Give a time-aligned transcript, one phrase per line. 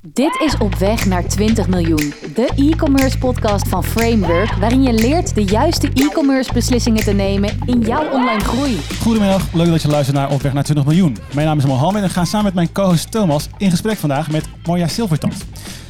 [0.00, 5.34] Dit is Op Weg naar 20 miljoen, de e-commerce podcast van Framework, waarin je leert
[5.34, 8.78] de juiste e-commerce beslissingen te nemen in jouw online groei.
[9.00, 11.16] Goedemiddag, leuk dat je luistert naar Op Weg naar 20 miljoen.
[11.34, 14.48] Mijn naam is Mohammed en ga samen met mijn co-host Thomas in gesprek vandaag met
[14.66, 15.44] Marja Silvertand.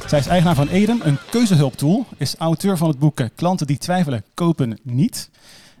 [0.07, 4.23] Zij is eigenaar van Eden, een keuzehulptool, is auteur van het boek Klanten die twijfelen,
[4.33, 5.29] kopen niet.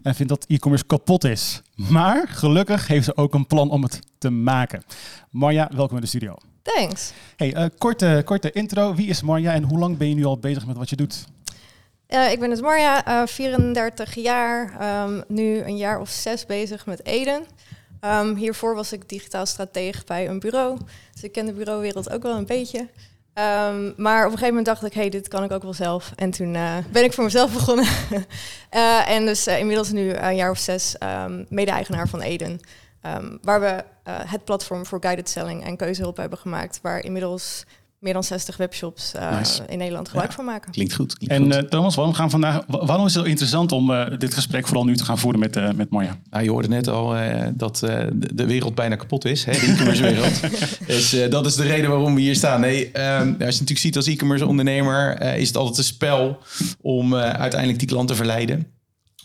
[0.01, 1.61] En vindt dat e-commerce kapot is.
[1.75, 4.83] Maar gelukkig heeft ze ook een plan om het te maken.
[5.29, 6.35] Marja, welkom in de studio.
[6.61, 7.11] Thanks.
[7.35, 8.95] Hey, uh, korte, korte intro.
[8.95, 11.25] Wie is Marja en hoe lang ben je nu al bezig met wat je doet?
[12.09, 14.73] Uh, ik ben dus Marja, uh, 34 jaar,
[15.03, 17.45] um, nu een jaar of zes bezig met Eden.
[18.01, 20.77] Um, hiervoor was ik digitaal stratege bij een bureau,
[21.13, 22.87] dus ik ken de bureauwereld ook wel een beetje.
[23.33, 26.11] Um, maar op een gegeven moment dacht ik, hey, dit kan ik ook wel zelf.
[26.15, 27.85] En toen uh, ben ik voor mezelf begonnen.
[28.73, 32.59] uh, en dus uh, inmiddels nu een jaar of zes um, mede-eigenaar van Eden.
[33.05, 33.83] Um, waar we
[34.27, 36.79] het platform voor guided selling en keuzehulp hebben gemaakt.
[36.81, 37.65] Waar inmiddels
[37.99, 39.61] meer dan 60 webshops uh, nice.
[39.67, 40.71] in Nederland gebruik ja, van maken.
[40.71, 41.17] Klinkt goed.
[41.17, 41.63] Klinkt en goed.
[41.63, 44.85] Uh, Thomas, waarom, gaan vandaag, waarom is het zo interessant om uh, dit gesprek vooral
[44.85, 46.19] nu te gaan voeren met, uh, met Marja?
[46.29, 47.15] Nou, je hoorde net al
[47.53, 47.77] dat
[48.33, 50.41] de wereld bijna kapot is, hè, de e-commerce wereld.
[50.87, 52.59] dus dat is de reden waarom we hier staan.
[52.59, 56.37] Nee, als je natuurlijk ziet als e-commerce ondernemer, is het altijd een spel
[56.81, 58.67] om uiteindelijk die klant te verleiden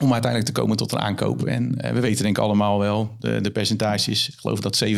[0.04, 1.44] om uiteindelijk te komen tot een aankoop.
[1.44, 4.28] En uh, we weten denk ik allemaal wel de, de percentages.
[4.28, 4.88] Ik geloof dat 97%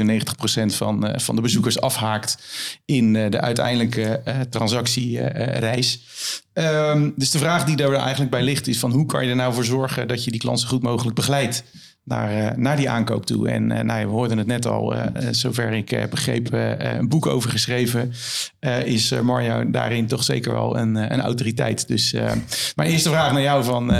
[0.66, 2.38] van, uh, van de bezoekers afhaakt
[2.84, 6.00] in uh, de uiteindelijke transactiereis.
[6.52, 9.36] Um, dus de vraag die daar eigenlijk bij ligt is van hoe kan je er
[9.36, 11.64] nou voor zorgen dat je die klant zo goed mogelijk begeleidt
[12.06, 13.48] naar, uh, naar die aankoop toe.
[13.48, 17.26] En uh, nou, we hoorden het net al, uh, zover ik heb begrepen, een boek
[17.26, 18.12] over geschreven.
[18.84, 21.88] is Marja daarin toch zeker wel een, een autoriteit.
[21.88, 22.12] Dus
[22.74, 23.90] mijn eerste vraag naar jou van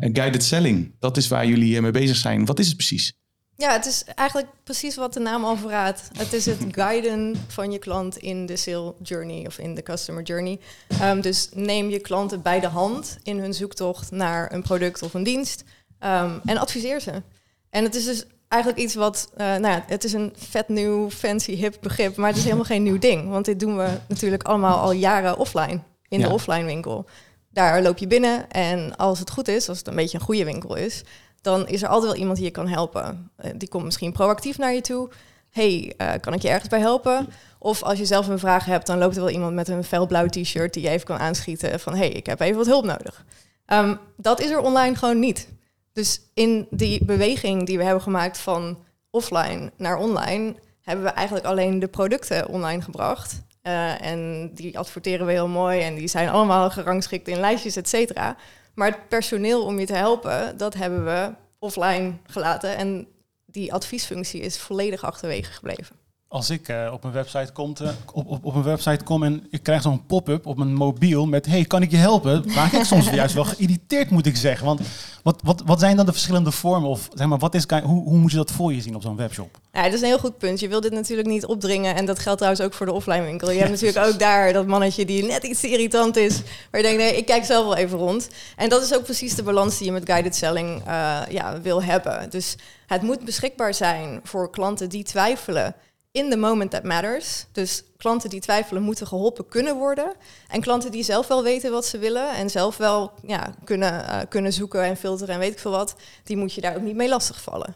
[0.00, 0.94] guided selling.
[0.98, 2.44] Dat is waar jullie mee bezig zijn.
[2.44, 3.12] Wat is het precies?
[3.60, 6.08] Ja, het is eigenlijk precies wat de naam al verraadt.
[6.18, 10.22] Het is het guiden van je klant in de sale journey of in de customer
[10.22, 10.58] journey.
[11.02, 15.14] Um, dus neem je klanten bij de hand in hun zoektocht naar een product of
[15.14, 15.64] een dienst
[16.04, 17.22] um, en adviseer ze.
[17.70, 21.10] En het is dus eigenlijk iets wat, uh, nou ja, het is een vet nieuw,
[21.10, 23.28] fancy, hip begrip, maar het is helemaal geen nieuw ding.
[23.28, 26.26] Want dit doen we natuurlijk allemaal al jaren offline, in ja.
[26.26, 27.06] de offline winkel.
[27.50, 30.44] Daar loop je binnen en als het goed is, als het een beetje een goede
[30.44, 31.02] winkel is,
[31.40, 33.30] dan is er altijd wel iemand die je kan helpen.
[33.44, 35.08] Uh, die komt misschien proactief naar je toe.
[35.50, 37.28] hey, uh, kan ik je ergens bij helpen?
[37.58, 40.26] Of als je zelf een vraag hebt, dan loopt er wel iemand met een felblauw
[40.26, 43.24] t-shirt die je even kan aanschieten van, hey, ik heb even wat hulp nodig.
[43.66, 45.48] Um, dat is er online gewoon niet.
[45.92, 48.78] Dus in die beweging die we hebben gemaakt van
[49.10, 53.42] offline naar online, hebben we eigenlijk alleen de producten online gebracht.
[53.62, 57.88] Uh, en die adverteren we heel mooi en die zijn allemaal gerangschikt in lijstjes, et
[57.88, 58.36] cetera.
[58.74, 62.76] Maar het personeel om je te helpen, dat hebben we offline gelaten.
[62.76, 63.06] En
[63.46, 65.99] die adviesfunctie is volledig achterwege gebleven.
[66.32, 67.74] Als ik uh, op, een website kom
[68.12, 71.46] op, op, op een website kom en ik krijg zo'n pop-up op mijn mobiel met
[71.46, 72.44] hey, kan ik je helpen?
[72.54, 74.66] Raak ik soms juist wel geïrriteerd, moet ik zeggen.
[74.66, 74.80] Want
[75.22, 76.90] wat, wat, wat zijn dan de verschillende vormen?
[76.90, 79.16] Of zeg maar, wat is, hoe, hoe moet je dat voor je zien op zo'n
[79.16, 79.58] webshop?
[79.72, 80.60] Ja, dat is een heel goed punt.
[80.60, 81.94] Je wil dit natuurlijk niet opdringen.
[81.94, 83.50] En dat geldt trouwens ook voor de offline winkel.
[83.50, 86.42] Je hebt natuurlijk ook daar dat mannetje die net iets irritant is.
[86.70, 88.30] Waar je denkt, nee, ik kijk zelf wel even rond.
[88.56, 91.82] En dat is ook precies de balans die je met guided selling uh, ja, wil
[91.82, 92.30] hebben.
[92.30, 95.74] Dus het moet beschikbaar zijn voor klanten die twijfelen
[96.12, 97.46] in the moment that matters.
[97.52, 100.12] Dus klanten die twijfelen moeten geholpen kunnen worden.
[100.48, 104.18] En klanten die zelf wel weten wat ze willen en zelf wel ja, kunnen, uh,
[104.28, 105.94] kunnen zoeken en filteren en weet ik veel wat,
[106.24, 107.74] die moet je daar ook niet mee lastigvallen.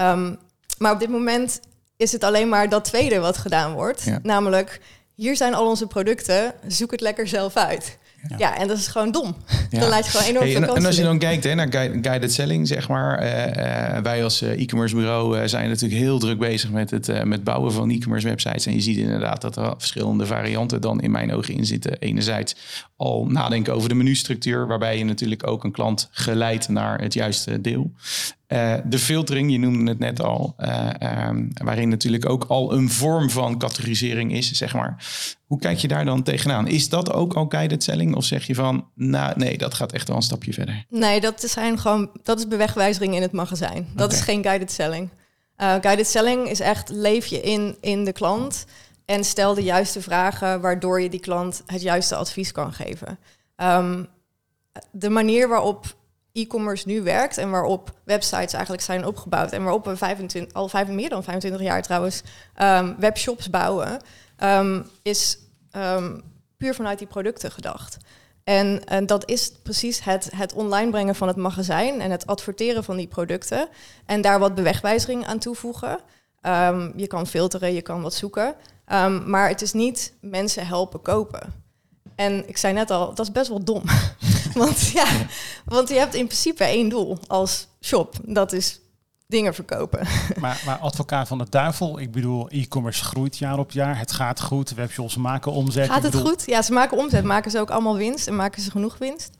[0.00, 0.38] Um,
[0.78, 1.60] maar op dit moment
[1.96, 4.02] is het alleen maar dat tweede wat gedaan wordt.
[4.02, 4.18] Ja.
[4.22, 4.80] Namelijk,
[5.14, 7.98] hier zijn al onze producten, zoek het lekker zelf uit.
[8.28, 9.34] Ja, ja en dat is gewoon dom.
[9.70, 9.80] Ja.
[9.80, 11.68] Dan laat je gewoon enorm hey, veel en, en als je dan kijkt hè, naar
[12.02, 13.22] guided selling, zeg maar.
[13.22, 17.44] Uh, uh, wij als uh, e-commerce bureau zijn natuurlijk heel druk bezig met het met
[17.44, 18.66] bouwen van e-commerce websites.
[18.66, 21.98] En je ziet inderdaad dat er verschillende varianten dan in mijn ogen in zitten.
[21.98, 22.56] Enerzijds
[22.96, 27.60] al nadenken over de menustructuur, waarbij je natuurlijk ook een klant geleidt naar het juiste
[27.60, 27.92] deel.
[28.48, 30.90] Uh, de filtering, je noemde het net al, uh,
[31.28, 35.06] um, waarin natuurlijk ook al een vorm van categorisering is, zeg maar.
[35.46, 36.68] Hoe kijk je daar dan tegenaan?
[36.68, 38.14] Is dat ook al guided selling?
[38.14, 40.84] Of zeg je van, nou nee, dat gaat echt wel een stapje verder?
[40.88, 43.88] Nee, dat zijn gewoon, dat is bewegwijzering in het magazijn.
[43.94, 44.18] Dat okay.
[44.18, 45.10] is geen guided selling.
[45.58, 48.64] Uh, guided selling is echt, leef je in, in de klant
[49.04, 53.18] en stel de juiste vragen, waardoor je die klant het juiste advies kan geven.
[53.56, 54.06] Um,
[54.90, 55.95] de manier waarop
[56.36, 60.88] e-commerce nu werkt en waarop websites eigenlijk zijn opgebouwd en waarop we 25, al vijf,
[60.88, 62.22] meer dan 25 jaar trouwens
[62.62, 64.00] um, webshops bouwen,
[64.38, 65.38] um, is
[65.76, 66.22] um,
[66.56, 67.96] puur vanuit die producten gedacht.
[68.44, 72.84] En, en dat is precies het, het online brengen van het magazijn en het adverteren
[72.84, 73.68] van die producten
[74.06, 75.98] en daar wat bewegwijzering aan toevoegen.
[76.40, 78.54] Ehm, je kan filteren, je kan wat zoeken.
[78.84, 81.64] Ehm, maar het is niet mensen helpen kopen.
[82.14, 83.82] En ik zei net al, dat is best wel dom.
[84.64, 85.06] want ja,
[85.64, 88.14] want je hebt in principe één doel als shop.
[88.24, 88.80] Dat is
[89.26, 90.06] dingen verkopen.
[90.40, 93.98] Maar, maar advocaat van de duivel, ik bedoel, e-commerce groeit jaar op jaar.
[93.98, 95.88] Het gaat goed, webshops maken omzet.
[95.88, 96.42] Gaat het bedoel, goed?
[96.46, 97.24] Ja, ze maken omzet.
[97.24, 99.30] Maken ze ook allemaal winst en maken ze genoeg winst?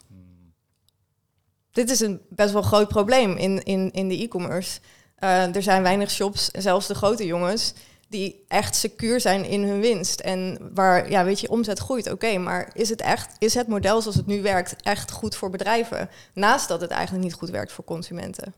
[1.72, 4.80] Dit is een best wel groot probleem in, in, in de e-commerce.
[5.16, 7.72] Eh, er zijn weinig shops, zelfs de grote jongens,
[8.08, 10.20] die echt secuur zijn in hun winst.
[10.20, 12.38] En waar, ja, weet je, omzet groeit, oké.
[12.38, 16.08] maar is het echt, is het model zoals het nu werkt echt goed voor bedrijven?
[16.34, 18.54] Naast dat het eigenlijk niet goed werkt voor consumenten.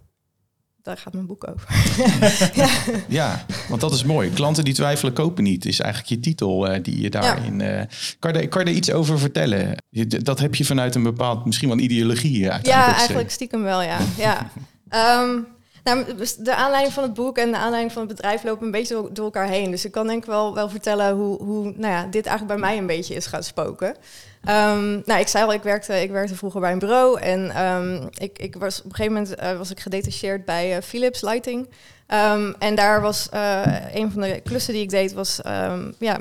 [0.83, 1.69] Daar gaat mijn boek over.
[2.63, 2.69] ja.
[3.09, 4.31] Ja, want dat is mooi.
[4.31, 7.61] Klanten die twijfelen kopen niet, is eigenlijk je titel eh, die je daarin...
[7.61, 7.83] eh
[8.19, 9.77] kan, je, kan je er iets over vertellen?
[9.89, 13.83] Je- Dat heb je vanuit een bepaald, misschien wel een ideologie Ja, eigenlijk stiekem wel,
[13.83, 13.99] ja.
[14.17, 14.51] ja.
[14.89, 15.39] Ehm,
[15.95, 18.71] nou, dus de aanleiding van het boek en de aanleiding van het bedrijf lopen een
[18.71, 19.71] beetje door, elkaar heen.
[19.71, 22.69] Dus ik kan denk ik wel, wel vertellen hoe, hoe nou ja, dit eigenlijk bij
[22.69, 23.97] mij een beetje is gaan spoken.
[24.45, 28.07] Ehm, nou, ik zei al, ik werkte, ik werkte vroeger bij een bureau en ehm,
[28.15, 31.69] ik, ik was, op een gegeven moment eh, was ik gedetacheerd bij eh, Philips Lighting.
[32.07, 35.41] Ehm, en daar was eh, een van de klussen die ik deed, was
[35.99, 36.19] ja,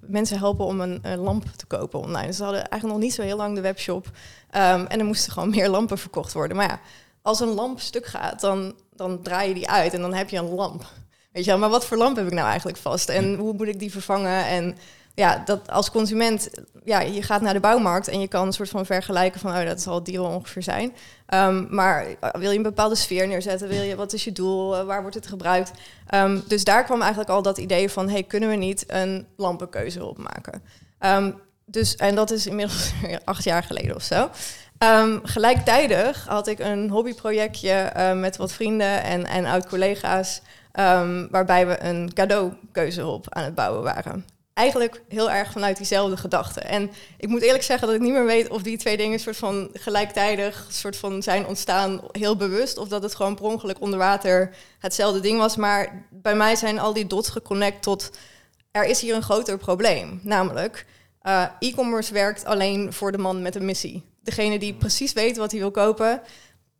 [0.00, 2.26] mensen helpen om een, lamp te kopen online.
[2.26, 4.10] Dus ze hadden eigenlijk nog niet zo heel lang de webshop.
[4.50, 6.56] En er moesten gewoon meer lampen verkocht worden.
[6.56, 6.80] Maar ja,
[7.24, 10.36] als een lamp stuk gaat, dan, dan draai je die uit en dan heb je
[10.36, 10.86] een lamp.
[11.32, 13.08] Weet je wel, maar wat voor lamp heb ik nou eigenlijk vast?
[13.08, 14.46] En hoe moet ik die vervangen?
[14.46, 14.76] En
[15.14, 16.50] ja, dat als consument,
[16.84, 19.64] ja, je gaat naar de bouwmarkt en je kan een soort van vergelijken van, oh,
[19.64, 20.92] dat zal die wel ongeveer zijn.
[21.26, 23.68] Ehm, maar wil je een bepaalde sfeer neerzetten?
[23.68, 24.76] Wil je, wat is je doel?
[24.76, 25.70] Eh, waar wordt het gebruikt?
[26.06, 30.04] Ehm, dus daar kwam eigenlijk al dat idee van, hey, kunnen we niet een lampenkeuze
[30.04, 30.62] opmaken?
[30.98, 31.32] Ehm,
[31.66, 32.92] dus, en dat is inmiddels
[33.24, 34.30] acht jaar geleden of zo.
[34.78, 40.42] Ehm, gelijktijdig had ik een hobbyprojectje eh, met wat vrienden en, en oud-collega's,
[40.72, 44.24] ehm, waarbij we een cadeaukeuzehulp aan het bouwen waren.
[44.54, 46.60] Eigenlijk heel erg vanuit diezelfde gedachte.
[46.60, 49.36] En ik moet eerlijk zeggen dat ik niet meer weet of die twee dingen soort
[49.36, 53.98] van gelijktijdig soort van zijn ontstaan, heel bewust, of dat het gewoon per ongeluk onder
[53.98, 55.56] water hetzelfde ding was.
[55.56, 58.10] Maar bij mij zijn al die dots geconnect tot
[58.70, 60.20] er is hier een groter probleem.
[60.22, 60.86] Namelijk,
[61.20, 64.04] eh, e-commerce werkt alleen voor de man met een missie.
[64.24, 66.20] Degene die precies weet wat hij wil kopen.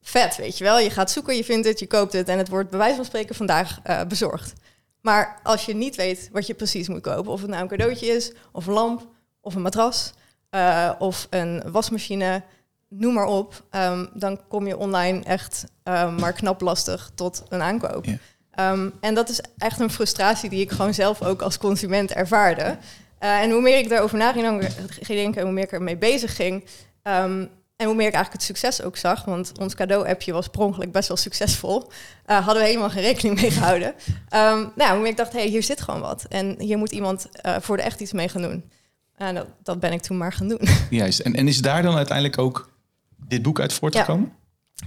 [0.02, 0.78] Vet, weet je wel.
[0.78, 3.04] Je gaat zoeken, je vindt het, je koopt het en het wordt bij wijze van
[3.04, 4.52] spreken vandaag eh, bezorgd.
[5.00, 8.06] Maar als je niet weet wat je precies moet kopen, of het nou een cadeautje
[8.06, 9.06] is, of een lamp,
[9.40, 10.12] of een matras,
[10.50, 12.42] eh, of een wasmachine,
[12.88, 17.62] noem maar op, ehm, dan kom je online echt ehm, maar knap lastig tot een
[17.62, 18.06] aankoop.
[18.50, 22.78] Ehm, en dat is echt een frustratie die ik gewoon zelf ook als consument ervaarde.
[23.18, 26.64] Eh, en hoe meer ik daarover na ging denken, hoe meer ik ermee bezig ging,
[27.04, 27.46] ehm,
[27.76, 30.92] en hoe meer ik eigenlijk het succes ook zag, want ons cadeau-appje was per ongeluk
[30.92, 31.90] best wel succesvol,
[32.24, 33.94] eh, hadden we helemaal geen rekening mee gehouden.
[34.28, 36.24] Ehm, nou, hoe meer ik dacht, hé, hey, hier zit gewoon wat.
[36.28, 38.70] En hier moet iemand eh, voor de echt iets mee gaan doen.
[39.16, 40.60] En dat, dat ben ik toen maar gaan doen.
[40.90, 41.20] Juist.
[41.20, 42.70] En, en is daar dan uiteindelijk ook
[43.16, 44.32] dit boek uit voortgekomen?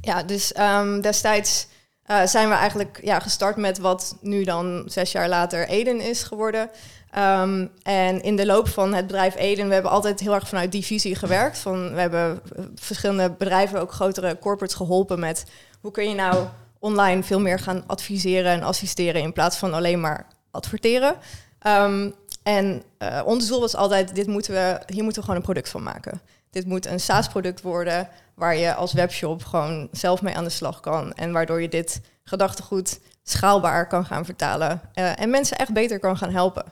[0.02, 1.68] Ja, dus ehm, destijds
[2.04, 6.24] eh, zijn we eigenlijk ja, gestart met wat nu dan zes jaar later Eden is
[6.24, 6.70] geworden.
[7.12, 10.72] Ehm, en in de loop van het bedrijf Eden, we hebben altijd heel erg vanuit
[10.72, 11.58] die visie gewerkt.
[11.58, 15.46] Van, we hebben eh, verschillende bedrijven, ook grotere corporates, geholpen met
[15.82, 16.46] hoe kun je nou
[16.80, 21.16] online veel meer gaan adviseren en assisteren in plaats van alleen maar adverteren.
[21.60, 22.10] Ehm,
[22.44, 25.70] en eh, ons doel was altijd, dit moeten we, hier moeten we gewoon een product
[25.70, 26.22] van maken.
[26.50, 30.80] Dit moet een SaaS-product worden waar je als webshop gewoon zelf mee aan de slag
[30.80, 31.14] kan.
[31.14, 34.82] En waardoor je dit gedachtegoed schaalbaar kan gaan vertalen.
[34.94, 36.66] eh, en mensen echt beter kan gaan helpen.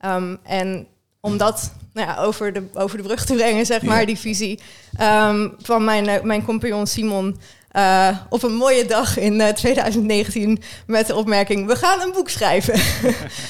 [0.00, 0.86] Ehm, en
[1.20, 4.06] om dat nou ja, over, de, over de brug te brengen, zeg maar, Ja.
[4.06, 4.60] die visie,
[4.96, 7.40] ehm, kwam mijn, eh, mijn compagnon Simon
[7.70, 12.28] eh, op een mooie dag in eh, 2019 met de opmerking: We gaan een boek
[12.28, 12.74] schrijven.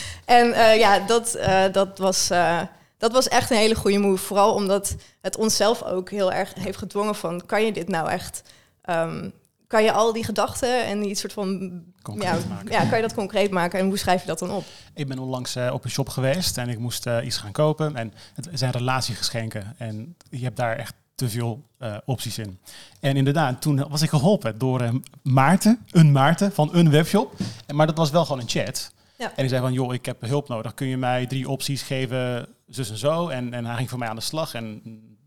[0.24, 2.60] en eh, ja, dat, eh, dat, was, eh,
[2.98, 4.24] dat was echt een hele goede move.
[4.24, 7.42] Vooral omdat het onszelf ook heel erg heeft gedwongen van...
[7.46, 8.42] kan je dit nou echt...
[8.82, 9.28] ehm,
[9.70, 11.82] kan je al die gedachten en die soort van...
[12.02, 12.70] Concreet Ja, maken.
[12.70, 14.64] ja, kan je dat concreet maken en hoe schrijf je dat dan op?
[14.94, 17.96] Ik ben onlangs eh, op een shop geweest en ik moest eh, iets gaan kopen.
[17.96, 19.74] En het zijn relatiegeschenken.
[19.78, 22.58] En je hebt daar echt te veel eh, opties in.
[23.00, 27.34] En inderdaad, toen was ik geholpen door Maarten, een Maarten van een webshop.
[27.66, 28.92] En, maar dat was wel gewoon een chat.
[29.18, 29.26] Ja.
[29.26, 30.74] En die zei van, joh, ik heb hulp nodig.
[30.74, 33.28] Kun je mij drie opties geven, zus en zo?
[33.28, 34.54] En, en hij ging voor mij aan de slag.
[34.54, 34.82] En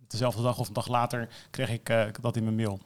[0.07, 2.79] dezelfde dag of een dag later kreeg ik dat in mijn mail.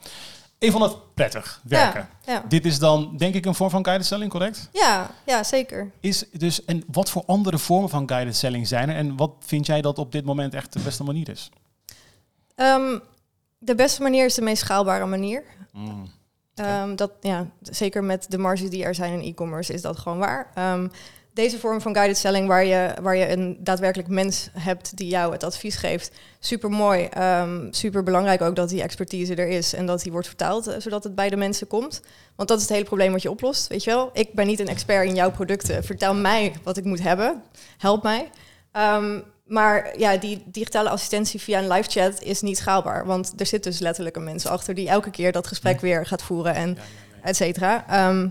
[0.60, 2.08] Ik vond het prettig werken.
[2.26, 2.44] Ja, ja.
[2.48, 4.70] Dit is dan, denk ik, een vorm van guided selling, correct?
[4.74, 5.92] ja, ja zeker.
[6.00, 8.96] Is dus, en wat voor andere vormen van guided selling zijn er?
[8.96, 11.50] En wat vind jij dat op dit moment echt de beste manier is?
[12.56, 13.00] Ehm,
[13.58, 15.44] de beste manier is de meest schaalbare manier.
[16.56, 20.18] Ehm, dat, ja, zeker met de marges die er zijn in e-commerce is dat gewoon
[20.18, 20.52] waar.
[20.54, 20.88] Ehm,
[21.38, 25.32] deze vorm van guided selling, waar je, waar je een daadwerkelijk mens hebt die jou
[25.32, 27.10] het advies geeft, super mooi.
[27.72, 31.03] super belangrijk ook dat die expertise er is en dat die wordt vertaald, eh, zodat
[31.03, 32.01] het bij de mensen komt.
[32.36, 33.67] Want dat is het hele probleem wat je oplost.
[33.67, 35.84] Weet je wel, ik ben niet een expert in jouw producten.
[35.84, 37.44] Vertel mij wat ik moet hebben.
[37.77, 38.29] Help mij.
[38.74, 43.06] Um, maar ja, die digitale assistentie via een live chat is niet schaalbaar.
[43.06, 46.22] Want er zit dus letterlijk een mens achter die elke keer dat gesprek weer gaat
[46.22, 46.77] voeren en
[47.22, 47.86] et cetera.
[47.88, 48.27] Ehm,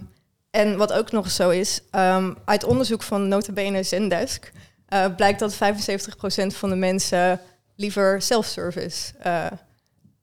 [0.56, 4.52] en wat ook nog zo is, um, uit onderzoek van Notabene Zendesk
[4.88, 5.56] uh, blijkt dat 75%
[6.46, 7.40] van de mensen
[7.76, 9.46] liever self-service uh,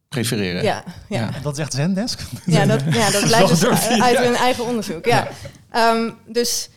[0.07, 0.63] prefereren.
[0.63, 1.29] Ja, ja.
[1.41, 2.19] Dat echt Zendesk?
[2.45, 3.65] Ja, dat, ja, dat blijkt dus
[3.99, 5.05] uit hun eigen onderzoek.
[5.05, 5.27] Ja.
[5.75, 6.69] Um, dus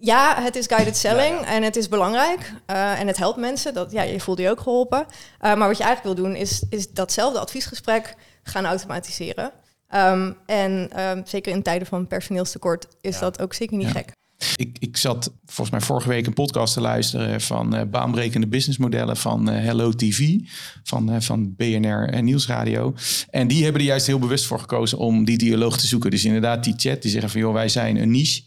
[0.00, 3.74] ja, het is guided selling en het is belangrijk uh, en het helpt mensen.
[3.74, 4.98] Dat, ja, je voelt je ook geholpen.
[4.98, 5.06] Uh,
[5.40, 9.52] maar wat je eigenlijk wil doen is, is datzelfde adviesgesprek gaan automatiseren.
[9.94, 13.20] Um, en um, zeker in tijden van personeelstekort is ja.
[13.20, 13.92] dat ook zeker niet ja.
[13.92, 14.12] gek.
[14.56, 19.16] Ik, ik zat volgens mij vorige week een podcast te luisteren van uh, baanbrekende businessmodellen
[19.16, 20.38] van uh, Hello TV,
[20.82, 22.94] van, uh, van BNR en Nieuwsradio.
[23.30, 26.10] En die hebben er juist heel bewust voor gekozen om die dialoog te zoeken.
[26.10, 28.42] Dus inderdaad, die chat, die zeggen van joh, wij zijn een niche.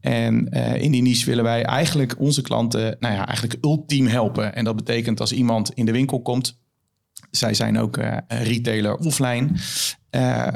[0.00, 4.54] En uh, in die niche willen wij eigenlijk onze klanten, nou ja, eigenlijk ultiem helpen.
[4.54, 6.61] En dat betekent als iemand in de winkel komt,
[7.36, 9.48] zij zijn ook uh, retailer offline.
[10.10, 10.46] Uh,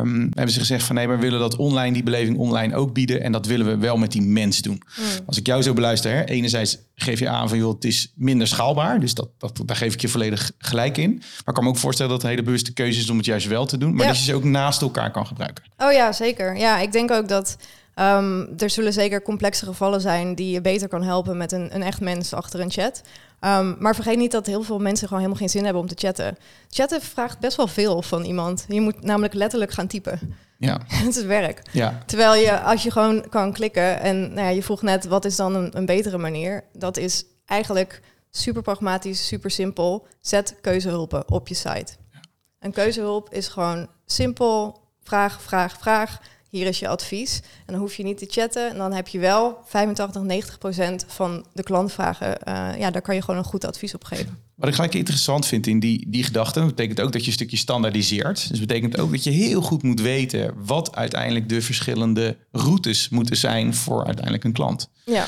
[0.00, 2.92] um, hebben ze gezegd van nee, maar we willen dat online, die beleving online ook
[2.92, 3.22] bieden.
[3.22, 4.82] En dat willen we wel met die mens doen.
[4.98, 5.04] Mm.
[5.26, 8.46] Als ik jou zo beluister, hè, enerzijds geef je aan van joh, het is minder
[8.46, 9.00] schaalbaar.
[9.00, 11.10] Dus dat, dat, daar geef ik je volledig gelijk in.
[11.10, 13.26] Maar ik kan me ook voorstellen dat het een hele bewuste keuze is om het
[13.26, 13.94] juist wel te doen.
[13.94, 14.08] Maar ja.
[14.08, 15.64] dat je ze ook naast elkaar kan gebruiken.
[15.78, 16.56] Oh ja, zeker.
[16.56, 17.56] Ja, ik denk ook dat
[18.00, 21.82] Um, er zullen zeker complexe gevallen zijn die je beter kan helpen met een, een
[21.82, 23.02] echt mens achter een chat.
[23.40, 26.06] Um, maar vergeet niet dat heel veel mensen gewoon helemaal geen zin hebben om te
[26.06, 26.36] chatten.
[26.68, 28.64] Chatten vraagt best wel veel van iemand.
[28.68, 30.36] Je moet namelijk letterlijk gaan typen.
[30.58, 30.80] Ja.
[30.86, 31.62] Het is werk.
[31.72, 32.02] Ja.
[32.06, 35.36] Terwijl je, als je gewoon kan klikken en nou ja, je vroeg net wat is
[35.36, 40.06] dan een, een betere manier, dat is eigenlijk super pragmatisch, super simpel.
[40.20, 41.92] Zet keuzehulpen op je site.
[42.12, 42.20] Ja.
[42.60, 47.40] Een keuzehulp is gewoon simpel, vraag, vraag, vraag hier is je advies.
[47.66, 48.70] En dan hoef je niet te chatten.
[48.70, 52.38] En dan heb je wel 85, 90 procent van de klantvragen.
[52.48, 54.38] Uh, ja, daar kan je gewoon een goed advies op geven.
[54.54, 57.56] Wat ik gelijk interessant vind in die, die gedachte, betekent ook dat je een stukje
[57.56, 58.48] standaardiseert.
[58.50, 63.36] Dus betekent ook dat je heel goed moet weten wat uiteindelijk de verschillende routes moeten
[63.36, 64.90] zijn voor uiteindelijk een klant.
[65.04, 65.26] Ja.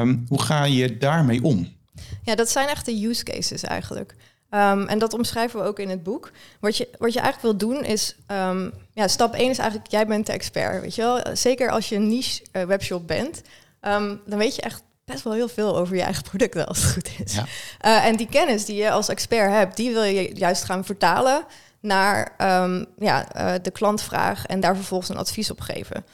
[0.00, 1.68] Um, hoe ga je daarmee om?
[2.22, 4.14] Ja, dat zijn echt de use cases eigenlijk.
[4.54, 6.30] Um, en dat omschrijven we ook in het boek.
[6.60, 10.06] Wat je, wat je eigenlijk wil doen is, um, ja, stap 1 is eigenlijk, jij
[10.06, 11.36] bent de expert, weet je wel.
[11.36, 13.42] Zeker als je een niche uh, webshop bent,
[13.82, 16.92] um, dan weet je echt best wel heel veel over je eigen producten, als het
[16.92, 17.34] goed is.
[17.34, 17.44] Ja.
[17.84, 21.44] Uh, en die kennis die je als expert hebt, die wil je juist gaan vertalen
[21.80, 22.34] naar
[22.98, 26.04] ja, uh, de klantvraag en daar vervolgens een advies op geven.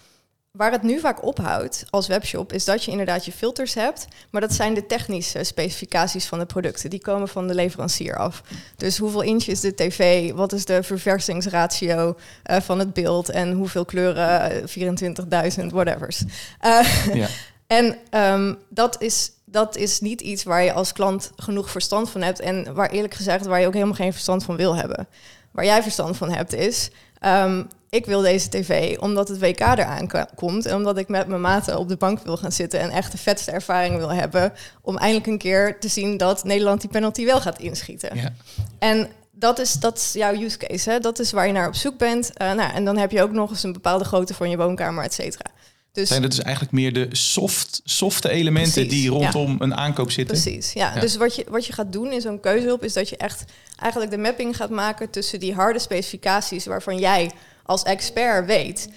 [0.51, 4.41] Waar het nu vaak ophoudt als webshop, is dat je inderdaad je filters hebt, maar
[4.41, 6.91] dat zijn de technische specificaties van de producten.
[6.91, 8.43] Die komen van de leverancier af.
[8.77, 12.17] Dus hoeveel inch is de tv, wat is de verversingsratio
[12.51, 14.69] uh, van het beeld en hoeveel kleuren,
[15.61, 16.23] 24.000, whatevers.
[16.65, 17.29] Uh, ja.
[17.67, 22.23] En um, dat is dat is niet iets waar je als klant genoeg verstand van
[22.23, 25.09] hebt en waar eerlijk gezegd waar je ook helemaal geen verstand van wil hebben.
[25.51, 26.91] Waar jij verstand van hebt is,
[27.21, 31.41] um, ik wil deze tv omdat het WK eraan komt en omdat ik met mijn
[31.41, 34.97] maten op de bank wil gaan zitten en echt de vetste ervaring wil hebben om
[34.97, 38.17] eindelijk een keer te zien dat Nederland die penalty wel gaat inschieten.
[38.17, 38.33] Ja.
[38.79, 40.99] En dat is, dat is jouw use case, hè?
[40.99, 42.31] dat is waar je naar op zoek bent.
[42.43, 45.05] Uh, nou, en dan heb je ook nog eens een bepaalde grootte van je woonkamer,
[45.05, 45.51] et cetera.
[45.93, 49.57] Dus, Zijn dat dus eigenlijk meer de soft, softe elementen precies, die rondom ja.
[49.59, 50.41] een aankoop zitten?
[50.41, 50.95] Precies, ja.
[50.95, 51.01] ja.
[51.01, 53.45] Dus wat je, wat je gaat doen in zo'n keuzehulp is dat je echt
[53.77, 57.31] eigenlijk de mapping gaat maken tussen die harde specificaties waarvan jij
[57.63, 58.89] als expert weet,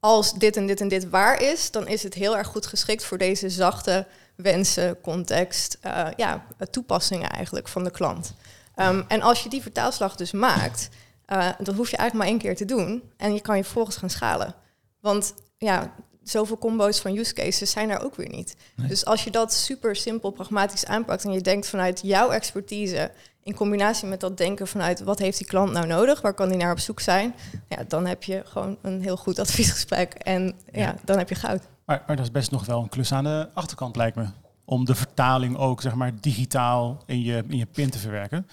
[0.00, 3.04] als dit en dit en dit waar is, dan is het heel erg goed geschikt
[3.04, 4.06] voor deze zachte
[4.36, 8.34] wensen, context, uh, ja, toepassingen eigenlijk van de klant.
[8.76, 10.88] Um, en als je die vertaalslag dus maakt,
[11.32, 13.96] uh, dat hoef je eigenlijk maar één keer te doen en je kan je vervolgens
[13.96, 14.54] gaan schalen.
[15.00, 15.94] Want ja,
[16.24, 18.56] zoveel combo's van use cases zijn er ook weer niet.
[18.76, 18.88] Nee.
[18.88, 23.10] Dus als je dat super simpel pragmatisch aanpakt en je denkt vanuit jouw expertise
[23.42, 26.58] in combinatie met dat denken vanuit wat heeft die klant nou nodig, waar kan die
[26.58, 27.34] naar op zoek zijn,
[27.68, 31.34] ja, dan heb je gewoon een heel goed adviesgesprek en ja, ja dan heb je
[31.34, 31.62] goud.
[31.84, 34.26] Maar, maar, dat is best nog wel een klus aan de achterkant, lijkt me.
[34.64, 38.46] Om de vertaling ook zeg maar digitaal in je, in je pin te verwerken.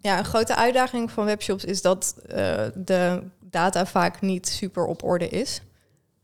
[0.00, 2.36] Ja, een grote uitdaging van webshops is dat uh,
[2.74, 5.60] de data vaak niet super op orde is.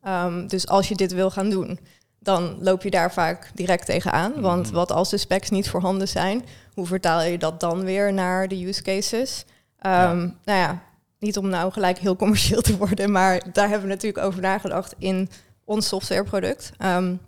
[0.09, 1.79] Um, dus als je dit wil gaan doen,
[2.19, 4.41] dan loop je daar vaak direct tegenaan.
[4.41, 6.45] Want wat als de specs niet voorhanden zijn,
[6.75, 9.45] hoe vertaal je dat dan weer naar de use cases?
[9.47, 10.15] Um, ja.
[10.45, 10.83] Nou ja,
[11.19, 14.95] niet om nou gelijk heel commercieel te worden, maar daar hebben we natuurlijk over nagedacht
[14.99, 15.31] in
[15.65, 16.73] ons softwareproduct.
[16.79, 17.21] Um,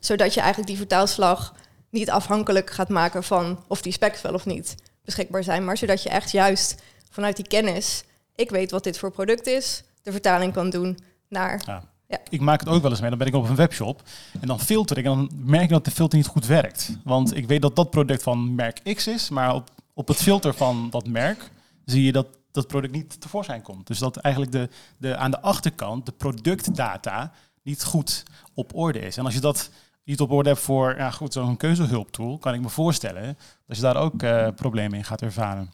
[0.00, 1.54] zodat je eigenlijk die vertaalslag
[1.90, 6.02] niet afhankelijk gaat maken van of die specs wel of niet beschikbaar zijn, maar zodat
[6.02, 8.04] je echt juist vanuit die kennis,
[8.34, 11.62] ik weet wat dit voor product is, de vertaling kan doen naar.
[11.66, 11.90] Ja.
[12.12, 12.18] Ja.
[12.28, 13.08] Ik maak het ook wel eens mee.
[13.08, 14.02] Dan ben ik op een webshop
[14.40, 16.96] en dan filter ik en dan merk ik dat de filter niet goed werkt.
[17.04, 20.54] Want ik weet dat dat product van merk X is, maar op, op het filter
[20.54, 21.50] van dat merk
[21.84, 23.86] zie je dat dat product niet tevoorschijn komt.
[23.86, 28.22] Dus dat eigenlijk de, de, aan de achterkant de productdata niet goed
[28.54, 29.16] op orde is.
[29.16, 29.70] En als je dat
[30.04, 33.82] niet op orde hebt voor ja, goed, zo'n keuzehulptool, kan ik me voorstellen dat je
[33.82, 35.72] daar ook uh, problemen in gaat ervaren.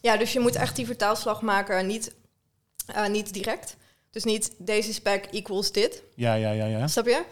[0.00, 2.14] Ja, dus je moet echt die vertaalslag maken, niet,
[2.96, 3.76] uh, niet direct.
[4.14, 6.02] Dus niet deze spec equals dit.
[6.14, 6.86] Ja, ja, ja, ja.
[6.86, 7.22] Snap je?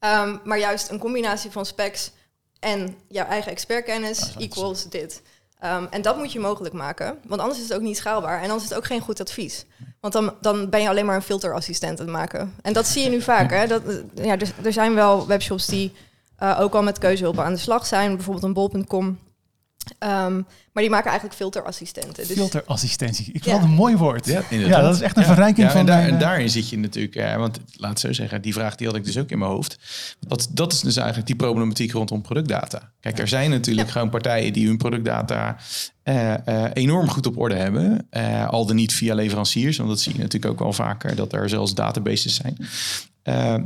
[0.00, 2.10] Um, maar juist een combinatie van specs
[2.60, 5.22] en jouw eigen expertkennis equals dit.
[5.64, 8.42] Um, en dat moet je mogelijk maken, want anders is het ook niet schaalbaar en
[8.42, 9.64] anders is het ook geen goed advies.
[10.00, 12.54] Want dan, dan ben je alleen maar een filterassistent aan het maken.
[12.62, 13.50] En dat zie je nu vaak.
[13.50, 13.66] Hè?
[13.66, 13.82] Dat,
[14.14, 15.92] ja, dus, er zijn wel webshops die
[16.42, 18.14] uh, ook al met keuzehulp aan de slag zijn.
[18.14, 19.18] Bijvoorbeeld een bol.com
[19.90, 22.26] Um, maar die maken eigenlijk filterassistenten.
[22.26, 23.26] Dus Filterassistentie.
[23.32, 23.62] Ik vind ja.
[23.62, 24.26] een mooi woord.
[24.26, 25.80] Ja, ja, dat is echt een verrijking van...
[25.80, 27.16] En, daar, en eh, daarin zit je natuurlijk...
[27.16, 29.78] Uh, want laat zo zeggen, die vraag die had ik dus ook in mijn hoofd.
[30.20, 32.92] Dat, dat is dus eigenlijk die problematiek rondom productdata.
[33.00, 35.56] Kijk, er zijn natuurlijk gewoon partijen die hun productdata
[36.04, 38.08] uh, uh, enorm goed op orde hebben.
[38.10, 41.32] Uh, al dan niet via leveranciers, want dat zie je natuurlijk ook wel vaker, dat
[41.32, 42.56] er zelfs databases zijn.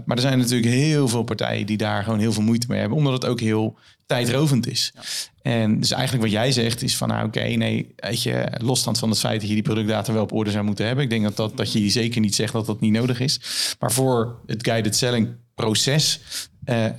[0.05, 2.99] Maar er zijn natuurlijk heel veel partijen die daar gewoon heel veel moeite mee hebben,
[2.99, 4.93] omdat het ook heel tijdrovend is.
[4.95, 5.01] Ja.
[5.43, 8.99] En dus eigenlijk wat jij zegt is van, nou oké, okay, nee, weet je, losstand
[8.99, 11.05] van het feit dat je die productdata wel op orde zou moeten hebben.
[11.05, 13.41] Ik denk dat, dat, dat je zeker niet zegt dat dat niet nodig is.
[13.79, 16.21] Maar voor het guided selling proces,
[16.65, 16.91] uh, uh,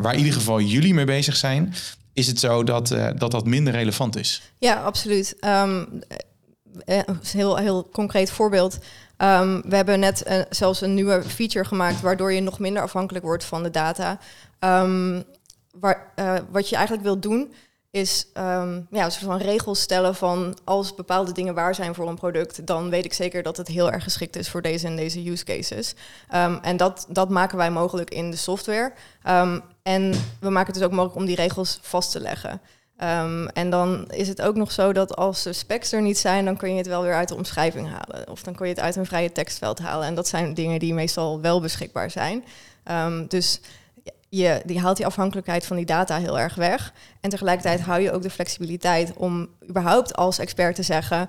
[0.00, 1.74] waar in ieder geval jullie mee bezig zijn,
[2.12, 4.42] is het zo dat uh, dat, dat minder relevant is.
[4.58, 5.36] Ja, absoluut.
[5.40, 6.02] Um,
[6.84, 8.78] een heel, heel concreet voorbeeld.
[9.22, 13.44] Um, we hebben net zelfs een nieuwe feature gemaakt waardoor je nog minder afhankelijk wordt
[13.44, 14.18] van de data.
[14.60, 15.24] Um,
[15.80, 17.52] waar, uh, wat je eigenlijk wilt doen,
[17.90, 22.08] is um, ja, een soort van regels stellen van als bepaalde dingen waar zijn voor
[22.08, 24.96] een product, dan weet ik zeker dat het heel erg geschikt is voor deze en
[24.96, 25.94] deze use cases.
[26.62, 28.92] En dat, dat maken wij mogelijk in de software.
[29.82, 32.60] En we maken het dus ook mogelijk om die regels vast te leggen.
[33.02, 36.44] Um, en dan is het ook nog zo dat als de specs er niet zijn,
[36.44, 38.30] dan kun je het wel weer uit de omschrijving halen.
[38.30, 40.06] Of dan kun je het uit een vrije tekstveld halen.
[40.06, 42.44] En dat zijn dingen die meestal wel beschikbaar zijn.
[42.90, 43.60] Um, dus
[44.28, 46.92] je die haalt die afhankelijkheid van die data heel erg weg.
[47.20, 51.28] En tegelijkertijd hou je ook de flexibiliteit om überhaupt als expert te zeggen.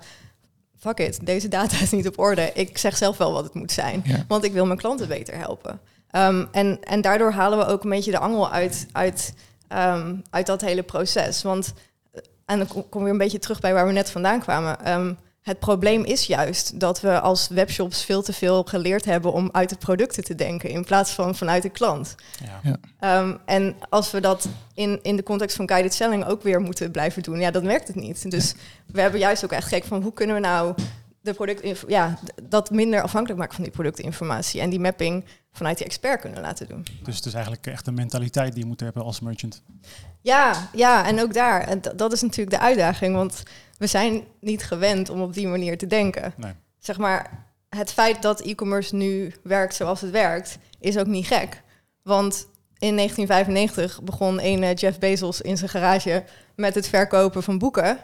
[0.80, 2.52] Fuck it, deze data is niet op orde.
[2.54, 4.02] Ik zeg zelf wel wat het moet zijn.
[4.06, 4.26] Ja.
[4.28, 5.80] Want ik wil mijn klanten beter helpen.
[6.12, 9.34] Um, en, en daardoor halen we ook een beetje de angel uit, uit,
[9.76, 11.42] um, uit dat hele proces.
[11.42, 11.74] Want,
[12.46, 14.92] en dan kom weer een beetje terug bij waar we net vandaan kwamen.
[14.92, 19.50] Um, het probleem is juist dat we als webshops veel te veel geleerd hebben om
[19.52, 22.16] uit de producten te denken in plaats van vanuit de klant.
[22.44, 22.78] Ja.
[23.00, 23.20] Ja.
[23.20, 26.92] Um, en als we dat in, in de context van guided selling ook weer moeten
[26.92, 28.32] blijven doen, ja, dan werkt het niet.
[28.32, 28.54] Dus
[28.86, 30.76] we hebben juist ook echt gekeken van hoe kunnen we nou
[31.24, 35.86] de product, ja, dat minder afhankelijk maken van die productinformatie en die mapping vanuit die
[35.86, 36.86] expert kunnen laten doen.
[37.04, 39.64] Dus het is eigenlijk echt een mentaliteit die je moet hebben als merchant.
[40.22, 41.62] Ja, ja, en ook daar.
[41.62, 43.44] En dat is natuurlijk de uitdaging, want
[43.78, 46.34] we zijn niet gewend om op die manier te denken.
[46.38, 46.54] Nee.
[46.80, 51.62] Zeg maar, het feit dat e-commerce nu werkt zoals het werkt, is ook niet gek.
[52.02, 56.24] Want in 1995 begon een Jeff Bezos in zijn garage
[56.56, 57.98] met het verkopen van boeken.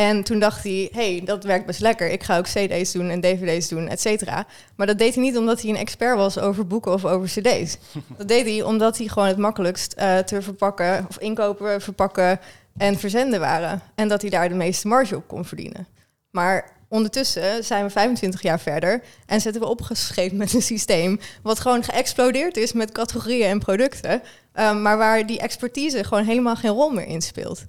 [0.00, 2.10] En toen dacht hij, hey, dat werkt best lekker.
[2.10, 4.46] Ik ga ook cd's doen en dvd's doen, et cetera.
[4.76, 7.78] Maar dat deed hij niet omdat hij een expert was over boeken of over cd's.
[8.18, 11.06] dat deed hij omdat hij gewoon het makkelijkst uh, te verpakken...
[11.08, 12.40] of inkopen, verpakken
[12.76, 13.82] en verzenden waren.
[13.94, 15.86] En dat hij daar de meeste marge op kon verdienen.
[16.30, 21.60] Maar ondertussen zijn we 25 jaar verder en zitten we opgeschreven met een systeem wat
[21.60, 24.22] gewoon geëxplodeerd is met categorieën en producten,
[24.54, 27.64] um, maar waar die expertise gewoon helemaal geen rol meer in speelt.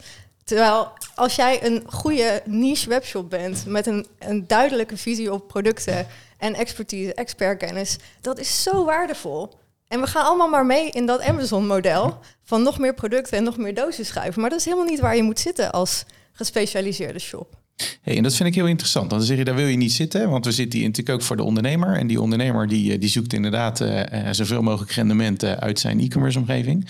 [0.52, 6.08] Terwijl als jij een goede niche webshop bent met een, een duidelijke visie op producten
[6.38, 9.54] en expertise, expertkennis, dat is zo waardevol.
[9.88, 13.58] En we gaan allemaal maar mee in dat Amazon-model van nog meer producten en nog
[13.58, 14.42] meer dozen schuiven.
[14.42, 17.58] Maar dat is helemaal niet waar je moet zitten als gespecialiseerde shop.
[18.02, 19.10] Hey, en dat vind ik heel interessant.
[19.10, 21.38] Dan zeg je, daar wil je niet zitten, want we zitten hier natuurlijk ook voor
[21.38, 21.98] de ondernemer.
[21.98, 26.90] En die ondernemer die, die zoekt inderdaad uh, zoveel mogelijk rendement uit zijn e-commerce omgeving.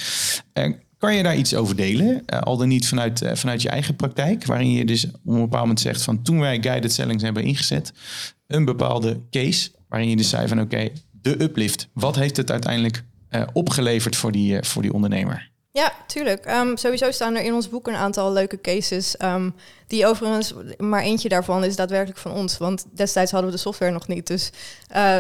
[0.54, 2.08] Uh, kan je daar iets over delen?
[2.08, 5.42] Uh, al dan niet vanuit, uh, vanuit je eigen praktijk, waarin je dus op een
[5.42, 7.94] bepaald moment zegt van toen wij guided sellings hebben ingezet,
[8.48, 13.04] een bepaalde case, waarin je dus zei van oké, de uplift, wat heeft het uiteindelijk
[13.30, 15.52] uh, opgeleverd voor die, voor die ondernemer?
[15.74, 16.46] Ja, tuurlijk.
[16.46, 19.18] Ehm, sowieso staan er in ons boek een aantal leuke cases.
[19.18, 19.50] ehm,
[19.88, 22.58] die overigens, maar eentje daarvan is daadwerkelijk van ons.
[22.58, 24.28] Want destijds hadden we de software nog niet.
[24.28, 24.50] Dus
[24.88, 25.18] eh,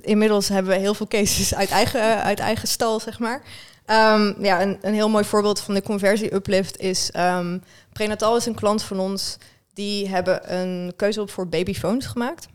[0.00, 3.42] inmiddels hebben we heel veel cases uit eigen, uit eigen stal, zeg maar.
[3.86, 7.10] Ehm, ja, een, een heel mooi voorbeeld van de conversie uplift is...
[7.10, 7.58] ehm,
[7.92, 9.36] Prenatal is een klant van ons.
[9.74, 12.46] Die hebben een keuze op voor babyphones gemaakt.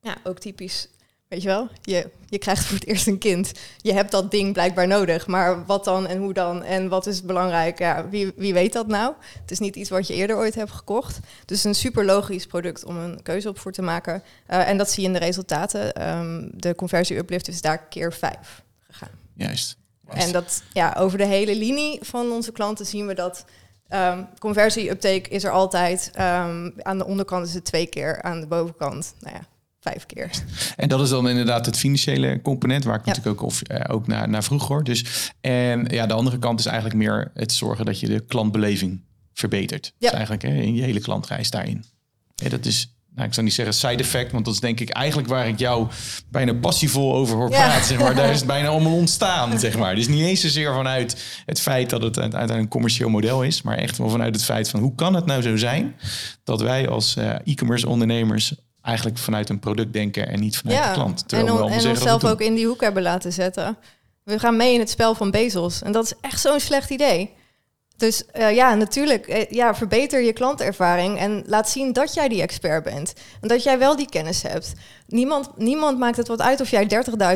[0.00, 0.88] Ja, ook typisch
[1.28, 3.52] Weet je wel, je, je krijgt voor het eerst een kind.
[3.76, 5.26] Je hebt dat ding blijkbaar nodig.
[5.26, 7.78] Maar wat dan en hoe dan en wat is belangrijk?
[7.78, 9.14] Ja, wie, wie weet dat nou?
[9.40, 11.18] Het is niet iets wat je eerder ooit hebt gekocht.
[11.44, 14.22] Dus een super logisch product om een keuze op voor te maken.
[14.46, 15.92] Eh, en dat zie je in de resultaten.
[15.94, 19.12] Ehm, de conversie uplift is daar keer vijf gegaan.
[19.34, 19.76] Juist.
[20.14, 23.44] En dat ja, over de hele linie van onze klanten zien we dat
[23.88, 26.10] ehm, conversie uptake is er altijd.
[26.14, 29.46] Ehm, aan de onderkant is het twee keer, aan de bovenkant, nou ja,
[29.80, 30.30] vijf keer.
[30.76, 33.12] En dat is dan inderdaad het financiële component, waar ik Ja.
[33.12, 34.84] natuurlijk ook, of, eh, ook naar, naar vroeg hoor.
[34.84, 39.00] Dus, en ja, de andere kant is eigenlijk meer het zorgen dat je de klantbeleving
[39.32, 39.86] verbetert.
[39.86, 39.92] Ja.
[39.98, 41.84] Dus eigenlijk hè, in je hele klantreis daarin.
[42.34, 44.88] Ja, dat is, nou, ik zou niet zeggen side effect, want dat is denk ik
[44.90, 45.86] eigenlijk waar ik jou
[46.30, 47.66] bijna passievol over hoor Ja.
[47.66, 47.84] praten.
[47.86, 48.14] Zeg maar.
[48.14, 49.94] Daar is het bijna allemaal ontstaan, zeg maar.
[49.94, 53.76] Dus niet eens zozeer vanuit het feit dat het uiteindelijk een commercieel model is, maar
[53.78, 55.94] echt wel vanuit het feit van hoe kan het nou zo zijn
[56.44, 60.90] dat wij als eh, e-commerce ondernemers eigenlijk vanuit een product denken en niet vanuit de
[60.92, 61.20] klant.
[61.20, 63.76] en, Terwijl we on- en onszelf ook in die hoek hebben laten zetten.
[64.24, 65.82] We gaan mee in het spel van Bezos.
[65.82, 67.30] En dat is echt zo'n slecht idee.
[67.98, 72.42] Dus eh, ja, natuurlijk, eh, ja, verbeter je klantervaring en laat zien dat jij die
[72.42, 73.12] expert bent.
[73.40, 74.72] En dat jij wel die kennis hebt.
[75.06, 76.86] Niemand, niemand maakt het wat uit of jij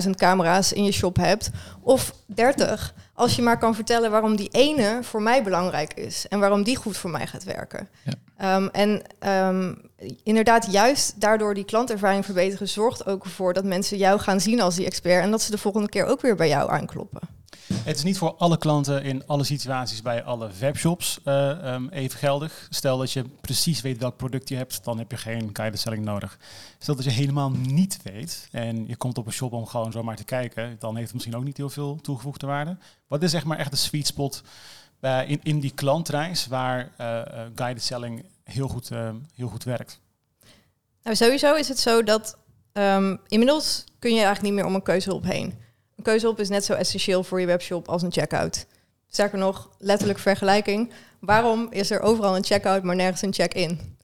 [0.04, 2.94] 30.000 camera's in je shop hebt of 30.
[3.14, 6.76] Als je maar kan vertellen waarom die ene voor mij belangrijk is en waarom die
[6.76, 7.88] goed voor mij gaat werken.
[8.02, 8.12] Ja.
[8.36, 9.74] Ehm, en ehm,
[10.22, 14.74] inderdaad, juist daardoor die klantervaring verbeteren, zorgt ook ervoor dat mensen jou gaan zien als
[14.74, 17.20] die expert en dat ze de volgende keer ook weer bij jou aankloppen.
[17.68, 22.18] Het is niet voor alle klanten in alle situaties bij alle webshops eh, ehm, even
[22.18, 22.66] geldig.
[22.70, 26.04] Stel dat je precies weet welk product je hebt, dan heb je geen guided selling
[26.04, 26.38] nodig.
[26.78, 30.16] Stel dat je helemaal niet weet en je komt op een shop om gewoon zomaar
[30.16, 32.76] te kijken, dan heeft het misschien ook niet heel veel toegevoegde waarde.
[33.06, 34.42] Wat is zeg maar echt de sweet spot
[35.00, 39.64] bij, in, in die klantreis waar eh, eh, guided selling heel goed, eh, heel goed
[39.64, 40.00] werkt?
[41.02, 42.38] Nou, sowieso is het zo dat
[42.72, 45.54] ehm, inmiddels kun je eigenlijk niet meer om een keuzehulp heen.
[46.02, 48.66] Keuzehulp is net zo essentieel voor je webshop als een checkout.
[49.08, 50.92] Sterker nog, letterlijk vergelijking.
[51.20, 53.96] Waarom is er overal een checkout, maar nergens een check-in?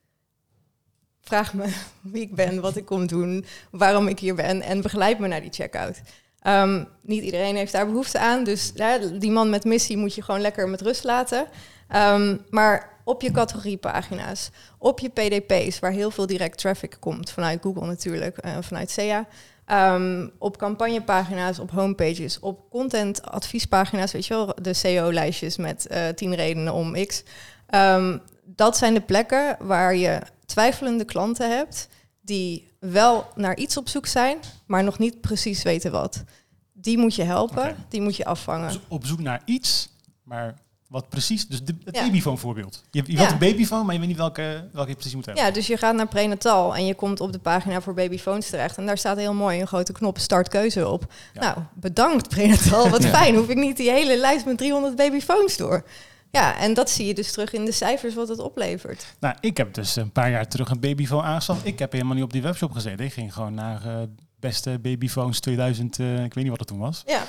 [1.20, 1.64] Vraag me
[2.12, 5.40] wie ik ben, wat ik kom doen, waarom ik hier ben en begeleid me naar
[5.40, 6.00] die checkout.
[6.40, 10.22] Ehm, niet iedereen heeft daar behoefte aan, dus ja, die man met missie moet je
[10.22, 11.46] gewoon lekker met rust laten.
[11.88, 17.62] Ehm, maar op je categoriepagina's, op je PDP's, waar heel veel direct traffic komt, vanuit
[17.62, 19.26] Google natuurlijk, eh, vanuit SEA.
[19.64, 26.34] Ehm, op campagnepagina's, op homepages, op content-adviespagina's, weet je wel, de SEO-lijstjes met eh 10
[26.34, 27.22] redenen om X.
[27.66, 31.88] Ehm, dat zijn de plekken waar je twijfelende klanten hebt
[32.20, 36.24] die wel naar iets op zoek zijn, maar nog niet precies weten wat.
[36.72, 38.68] Die moet je helpen, die moet je afvangen.
[38.68, 39.88] Dus op zoek naar iets,
[40.22, 40.54] maar
[40.88, 42.02] wat precies, dus de, het Ja.
[42.04, 42.82] babyfoon voorbeeld.
[42.90, 43.18] Je, je Ja.
[43.18, 45.44] wilt een babyfoon, maar je weet niet welke, welke je precies moet hebben.
[45.44, 48.76] Ja, dus je gaat naar prenatal en je komt op de pagina voor babyphones terecht.
[48.76, 51.12] En daar staat heel mooi een grote knop start keuze op.
[51.34, 51.40] Ja.
[51.40, 53.34] Nou, bedankt prenatal, wat fijn.
[53.36, 55.84] Hoef ik niet die hele lijst met 300 babyphones door.
[56.30, 59.06] Ja, en dat zie je dus terug in de cijfers wat het oplevert.
[59.20, 61.66] Nou, ik heb dus een paar jaar terug een babyfoon aangeschaft.
[61.66, 63.04] Ik heb helemaal niet op die webshop gezeten.
[63.04, 64.02] Ik ging gewoon naar eh,
[64.40, 67.02] beste babyphones 2000, eh, ik weet niet wat het toen was.
[67.06, 67.22] Ja,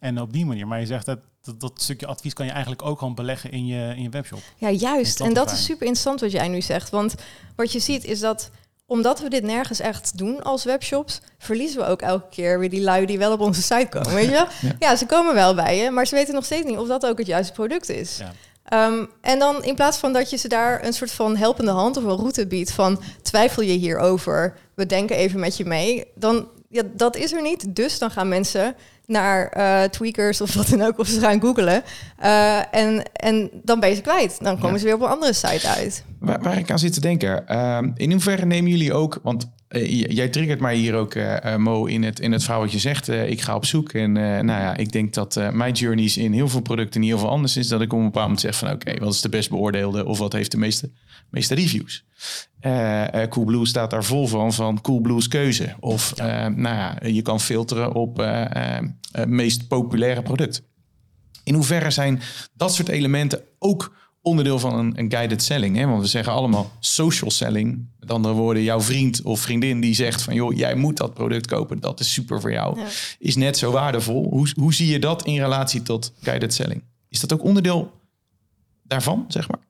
[0.00, 0.66] En op die manier.
[0.66, 3.66] Maar je zegt dat, dat, dat stukje advies kan je eigenlijk ook gewoon beleggen in
[3.66, 4.40] je, in je webshop.
[4.56, 5.20] ja juist.
[5.20, 6.90] En dat is super interessant wat jij nu zegt.
[6.90, 7.14] Want
[7.56, 8.50] wat je ziet is dat
[8.86, 12.80] omdat we dit nergens echt doen als webshops, verliezen we ook elke keer weer die
[12.80, 14.14] lui die wel op onze site komen.
[14.14, 14.46] Weet je wel?
[14.60, 14.76] Ja.
[14.78, 17.18] Ja, ze komen wel bij je, maar ze weten nog steeds niet of dat ook
[17.18, 18.18] het juiste product is.
[18.18, 18.32] Ja.
[18.64, 21.96] Ehm, en dan in plaats van dat je ze daar een soort van helpende hand
[21.96, 26.48] of een route biedt van twijfel je hierover, we denken even met je mee, dan
[26.70, 27.74] ja, dat is er niet.
[27.74, 28.74] Dus dan gaan mensen
[29.06, 31.82] naar eh, tweakers of wat dan ook, of ze gaan googlen.
[32.18, 34.38] Eh, en, en dan ben je ze kwijt.
[34.42, 34.78] Dan komen Ja.
[34.78, 36.04] ze weer op een andere site uit.
[36.18, 40.00] Waar, waar ik aan zit te denken, ehm, in hoeverre nemen jullie ook, want eh,
[40.12, 42.78] jij triggert mij hier ook, eh, eh, Mo, in het, in het verhaal wat je
[42.78, 43.08] zegt.
[43.08, 46.60] ik ga op zoek en nou ja, ik denk dat mijn journeys in heel veel
[46.60, 47.68] producten niet heel veel anders is.
[47.68, 50.18] Dat ik op een bepaald moment zeg van oké, wat is de best beoordeelde of
[50.18, 50.90] wat heeft de meeste,
[51.30, 52.04] meeste reviews?
[53.28, 55.74] Coolblue staat daar vol van, van Coolblue's keuze.
[55.80, 58.26] Of nou ja, je kan filteren op
[59.26, 60.62] meest populaire product.
[61.44, 62.20] In hoeverre zijn
[62.54, 65.76] dat soort elementen ook onderdeel van een, een guided selling?
[65.76, 65.86] Hè?
[65.86, 67.88] Want we zeggen allemaal social selling.
[67.98, 70.34] Met andere woorden, jouw vriend of vriendin die zegt van...
[70.34, 72.80] joh, jij moet dat product kopen, dat is super voor jou.
[72.80, 72.86] Ja.
[73.18, 74.26] Is net zo waardevol.
[74.30, 76.82] Hoe, hoe zie je dat in relatie tot guided selling?
[77.08, 77.92] Is dat ook onderdeel
[78.82, 79.68] daarvan, zeg maar?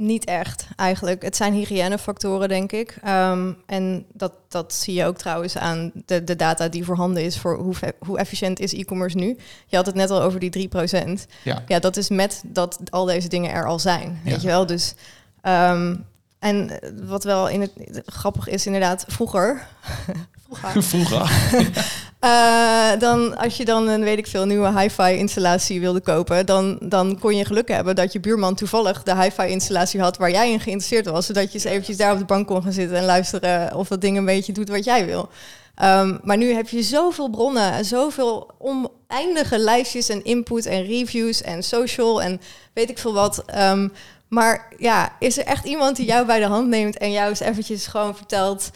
[0.00, 1.22] Niet echt, eigenlijk.
[1.22, 2.98] Het zijn hygiënefactoren, denk ik.
[3.02, 7.38] Ehm, en dat, dat zie je ook trouwens aan de, de data die voorhanden is
[7.38, 9.36] voor hoe, hoe efficiënt is e-commerce nu.
[9.66, 11.26] Je had het net al over die 3%.
[11.42, 11.62] Ja.
[11.66, 14.20] ja, dat is met dat al deze dingen er al zijn.
[14.24, 14.66] Weet je wel?
[14.66, 14.94] Dus.
[15.40, 15.96] ehm,
[16.38, 19.66] en wat wel in het grappig is, inderdaad, vroeger.
[20.46, 21.30] vroeger Vroeger.
[22.20, 26.78] eh, dan, als je dan een weet ik veel nieuwe hi-fi installatie wilde kopen, dan,
[26.82, 30.50] dan kon je geluk hebben dat je buurman toevallig de hi-fi installatie had waar jij
[30.50, 33.04] in geïnteresseerd was, zodat je eens eventjes daar op de bank kon gaan zitten en
[33.04, 35.28] luisteren of dat ding een beetje doet wat jij wil.
[35.74, 41.42] Ehm, maar nu heb je zoveel bronnen en zoveel oneindige lijstjes en input en reviews
[41.42, 42.40] en social en
[42.72, 43.42] weet ik veel wat.
[43.46, 43.88] Ehm,
[44.28, 47.40] maar ja, is er echt iemand die jou bij de hand neemt en jou eens
[47.40, 48.70] eventjes gewoon vertelt...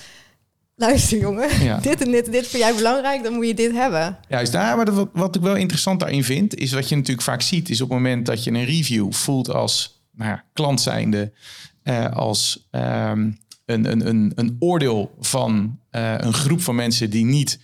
[0.77, 1.79] Luister jongen, Ja.
[1.91, 4.19] dit en dit en dit vind jij belangrijk, dan moet je dit hebben.
[4.29, 7.43] Juist daar, maar wat, wat ik wel interessant daarin vind, is wat je natuurlijk vaak
[7.43, 11.33] ziet, is op het moment dat je een review voelt als nou ja, klant zijnde,
[11.83, 13.31] eh, als ehm,
[13.65, 17.61] een, een, een, een oordeel van eh, een groep van mensen die niet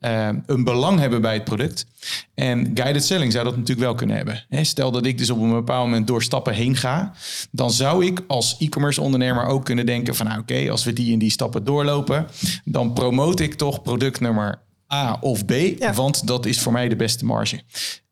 [0.00, 1.86] eh, een belang hebben bij het product.
[2.34, 4.44] En guided selling zou dat natuurlijk wel kunnen hebben.
[4.48, 7.12] Hè, Stel dat ik dus op een bepaald moment door stappen heen ga,
[7.50, 11.12] dan zou ik als e-commerce ondernemer ook kunnen denken van nou oké, als we die
[11.12, 12.26] en die stappen doorlopen,
[12.64, 15.92] dan promote ik toch product nummer A of B, Ja.
[15.94, 17.60] want dat is voor mij de beste marge.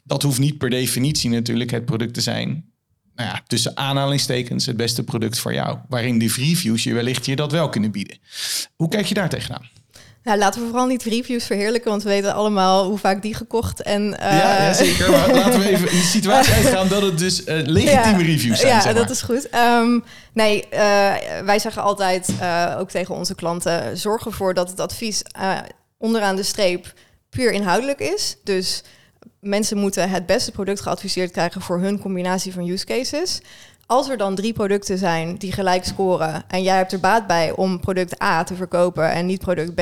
[0.03, 2.64] Dat hoeft niet per definitie natuurlijk het product te zijn.
[3.14, 5.79] Nou ja, tussen aanhalingstekens het beste product voor jou.
[5.88, 8.18] Waarin die reviews je wellicht je dat wel kunnen bieden.
[8.77, 9.68] Hoe kijk je daar tegenaan?
[10.22, 13.83] Nou, laten we vooral niet reviews verheerlijken, want we weten allemaal hoe vaak die gekocht
[13.83, 14.18] en...
[14.18, 15.11] eh, ja, ja, zeker.
[15.11, 18.72] Maar laten we even in de situatie uitgaan dat het dus eh, legitieme reviews zijn.
[18.72, 19.02] Ja, zeg maar.
[19.02, 19.48] dat is goed.
[19.48, 19.98] Ehm,
[20.33, 20.81] nee, eh,
[21.44, 25.59] wij zeggen altijd, eh, ook tegen onze klanten, zorg ervoor dat het advies eh,
[25.98, 26.92] onderaan de streep
[27.31, 28.37] puur inhoudelijk is.
[28.44, 28.83] Dus
[29.40, 33.40] mensen moeten het beste product geadviseerd krijgen voor hun combinatie van use cases.
[33.90, 37.53] Als er dan drie producten zijn die gelijk scoren en jij hebt er baat bij
[37.53, 39.81] om product A te verkopen en niet product B,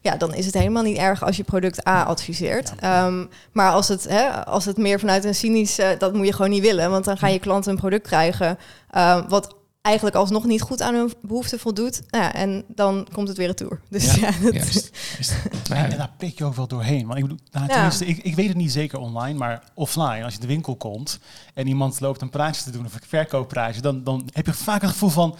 [0.00, 2.72] ja, dan is het helemaal niet erg als je product A adviseert.
[2.78, 6.32] Ehm, maar als het, hè, als het meer vanuit een cynisch, eh, dat moet je
[6.32, 8.58] gewoon niet willen, want dan gaan je klanten een product krijgen
[8.90, 12.02] eh, wat eigenlijk alsnog niet goed aan hun behoeften voldoet.
[12.10, 13.80] Nou ja, en dan komt het weer retour.
[13.88, 14.90] Dus ja, dat- Juist.
[15.12, 15.34] Juist.
[15.64, 17.06] Ja, En daar pik je ook wel doorheen.
[17.06, 17.90] Want ik bedoel, nou, Ja.
[18.00, 21.18] ik, ik weet het niet zeker online, maar offline, als je de winkel komt
[21.54, 24.80] en iemand loopt een praatje te doen of een verkooppraatje, dan, dan heb je vaak
[24.82, 25.36] het gevoel van,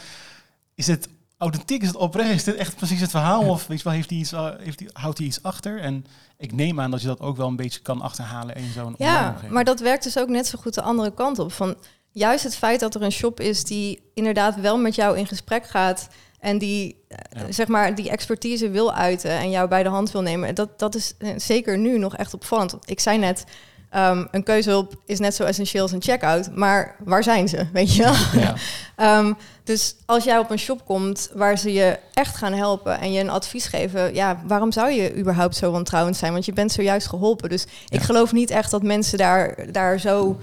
[0.75, 3.43] is het authentiek, is het oprecht, is dit echt precies het verhaal?
[3.49, 5.81] Of weet je wel, heeft hij iets, eh, heeft hij, houdt hij iets achter?
[5.81, 6.07] En
[6.39, 9.11] ik neem aan dat je dat ook wel een beetje kan achterhalen in zo'n online
[9.13, 11.53] Ja, maar dat werkt dus ook net zo goed de andere kant op.
[11.53, 11.75] Van
[12.15, 15.67] juist het feit dat er een shop is die inderdaad wel met jou in gesprek
[15.67, 16.09] gaat
[16.41, 17.53] en die eh, Ja.
[17.53, 20.55] zeg maar die expertise wil uiten en jou bij de hand wil nemen.
[20.55, 22.77] Dat, dat is eh, zeker nu nog echt opvallend.
[22.85, 23.45] Ik zei net,
[23.91, 27.67] ehm, een keuzehulp is net zo essentieel als een checkout, maar waar zijn ze?
[27.73, 28.43] Weet je wel?
[28.43, 28.55] ja.
[28.97, 29.33] Ehm,
[29.65, 33.21] dus als jij op een shop komt waar ze je echt gaan helpen en je
[33.21, 36.33] een advies geven, ja, waarom zou je überhaupt zo wantrouwend zijn?
[36.33, 37.49] Want je bent zojuist geholpen.
[37.49, 40.41] Dus ik geloof niet echt dat mensen daar, daar zo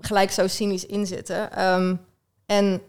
[0.00, 1.52] gelijk zo cynisch in zitten.
[1.52, 1.94] Ehm,
[2.46, 2.80] en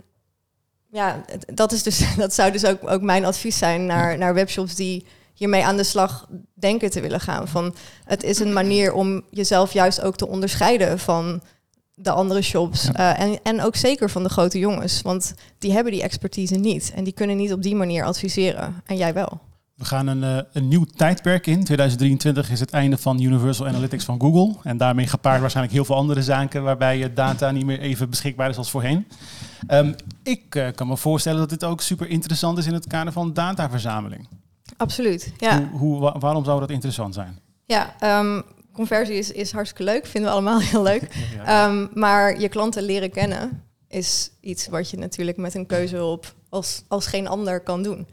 [0.91, 1.21] ja,
[1.53, 5.05] dat, is dus, dat zou dus ook, ook mijn advies zijn naar, naar webshops die
[5.33, 7.47] hiermee aan de slag denken te willen gaan.
[7.47, 11.41] Van, het is een manier om jezelf juist ook te onderscheiden van
[11.93, 12.83] de andere shops.
[12.83, 13.17] Ja.
[13.17, 15.01] Eh, en, en ook zeker van de grote jongens.
[15.01, 16.91] Want die hebben die expertise niet.
[16.95, 18.81] En die kunnen niet op die manier adviseren.
[18.85, 19.39] En jij wel.
[19.79, 21.63] We gaan een, eh, een nieuw tijdperk in.
[21.63, 24.55] 2023 is het einde van Universal Analytics van Google.
[24.63, 28.49] En daarmee gepaard waarschijnlijk heel veel andere zaken waarbij je data niet meer even beschikbaar
[28.49, 29.07] is als voorheen.
[29.67, 33.13] Ehm, ik eh, kan me voorstellen dat dit ook super interessant is in het kader
[33.13, 34.27] van dataverzameling.
[34.77, 35.33] Absoluut.
[35.37, 37.39] Ja, Hoe, hoe, wa- waarom zou dat interessant zijn?
[37.65, 38.41] ja ehm,
[38.73, 40.05] conversie is, is hartstikke leuk.
[40.05, 41.03] Vinden we allemaal heel leuk.
[41.45, 46.83] Ehm, maar je klanten leren kennen is iets wat je natuurlijk met een keuzehulp als,
[46.87, 48.07] als geen ander kan doen.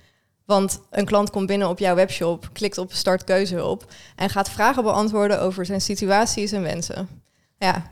[0.47, 3.85] Want een klant komt binnen op jouw webshop, klikt op start keuzehulp
[4.17, 7.09] en gaat vragen beantwoorden over zijn situaties en wensen.
[7.59, 7.91] Ja,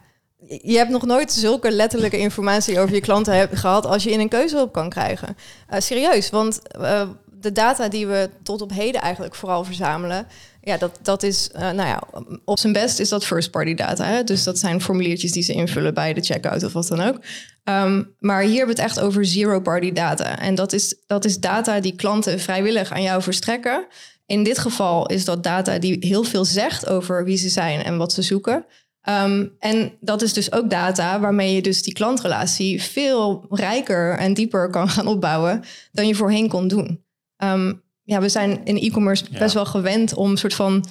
[0.48, 4.28] je hebt nog nooit zulke letterlijke informatie over je klanten gehad als je in een
[4.28, 5.36] keuzehulp kan krijgen.
[5.68, 7.08] Eh, serieus, want eh,
[7.44, 10.26] de data die we tot op heden eigenlijk vooral verzamelen,
[10.60, 12.02] ja, dat, dat is, eh, nou ja,
[12.44, 14.04] op zijn best is dat first party data.
[14.04, 14.24] Hè?
[14.24, 17.20] Dus dat zijn formuliertjes die ze invullen bij de checkout of wat dan ook.
[17.64, 20.38] Ehm, maar hier hebben we het echt over zero party data.
[20.38, 23.86] En dat is, dat is data die klanten vrijwillig aan jou verstrekken.
[24.26, 27.96] In dit geval is dat data die heel veel zegt over wie ze zijn en
[27.96, 28.66] wat ze zoeken.
[29.04, 34.34] Ehm, en dat is dus ook data waarmee je dus die klantrelatie veel rijker en
[34.34, 37.03] dieper kan gaan opbouwen dan je voorheen kon doen.
[37.36, 39.38] Ehm, ja, we zijn in e-commerce Ja.
[39.38, 40.84] best wel gewend om een soort van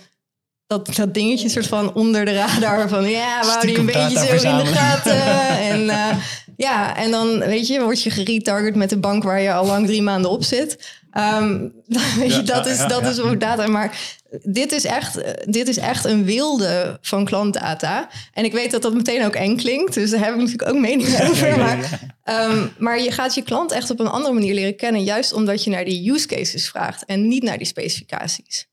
[0.67, 4.39] dat, dat dingetje soort van onder de radar van ja, we houden die een beetje
[4.39, 5.21] zo in de gaten.
[5.71, 6.17] en eh,
[6.57, 9.85] ja, en dan weet je, word je geretarget met de bank waar je al lang
[9.85, 11.01] drie maanden op zit.
[11.13, 11.67] Ehm,
[12.27, 13.67] Ja, dat is, ja, dat is ook data.
[13.67, 13.97] Maar
[14.43, 18.09] dit is, echt, dit is echt een wilde van klantdata.
[18.33, 19.93] En ik weet dat dat meteen ook eng klinkt.
[19.93, 21.57] Dus daar heb ik natuurlijk ook meningen over.
[21.57, 25.03] Maar, ehm, maar je gaat je klant echt op een andere manier leren kennen.
[25.03, 27.05] Juist omdat je naar die use cases vraagt.
[27.05, 28.67] En niet naar die specificaties.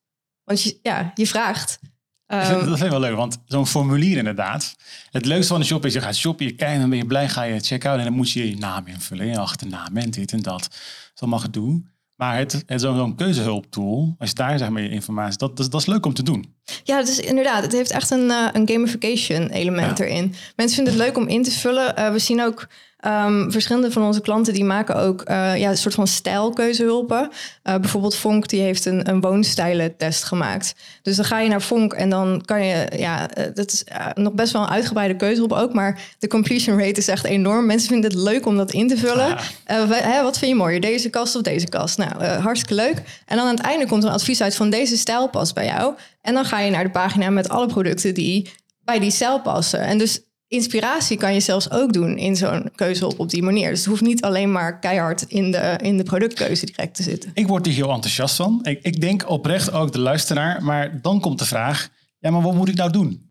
[0.44, 1.78] Want je, ja, je vraagt.
[2.26, 4.76] Ehm, dat vind ik wel leuk, want zo'n formulier inderdaad.
[5.10, 7.28] Het leukste van de shop is, je gaat shoppen, je kijkt, dan ben je blij,
[7.28, 10.42] ga je check-out en dan moet je je naam invullen, je achternaam en dit en
[10.42, 10.68] dat.
[11.14, 11.88] Dat mag het doen.
[12.20, 15.80] Maar het, het zo'n keuzehulptool, als je daar zeg maar je informatie, dat, dat, dat
[15.80, 16.54] is leuk om te doen.
[16.84, 17.62] Ja, het is inderdaad.
[17.62, 20.04] Het heeft echt een, eh, een gamification element Ja.
[20.04, 20.34] erin.
[20.56, 21.96] Mensen vinden het leuk om in te vullen.
[21.96, 22.68] Eh, we zien ook
[23.00, 27.30] ehm, verschillende van onze klanten die maken ook eh, ja, een soort van stijlkeuzehulpen.
[27.62, 30.74] Eh, bijvoorbeeld Vonk die heeft een, een woonstijlentest gemaakt.
[31.02, 33.84] Dus dan ga je naar Vonk en dan kan je, ja, eh, dat is
[34.14, 37.66] nog best wel een uitgebreide keuzehulp ook, maar de completion rate is echt enorm.
[37.66, 39.36] Mensen vinden het leuk om dat in te vullen.
[39.64, 41.98] Hè, wat vind je mooier, deze kast of deze kast?
[41.98, 43.02] Nou, hartstikke leuk.
[43.26, 45.66] En dan aan het einde komt er een advies uit van deze stijl past bij
[45.66, 45.94] jou.
[46.22, 48.50] En dan ga je naar de pagina met alle producten die
[48.84, 49.80] bij die stijl passen.
[49.80, 53.70] En dus inspiratie kan je zelfs ook doen in zo'n keuzehulp op die manier.
[53.70, 57.30] Dus het hoeft niet alleen maar keihard in de, in de productkeuze direct te zitten.
[57.34, 58.60] Ik word hier heel enthousiast van.
[58.62, 62.54] Ik, ik denk oprecht ook de luisteraar, maar dan komt de vraag, ja, maar wat
[62.54, 63.28] moet ik nou doen?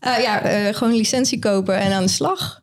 [0.00, 2.60] Eh, ja, eh, gewoon licentie kopen en aan de slag.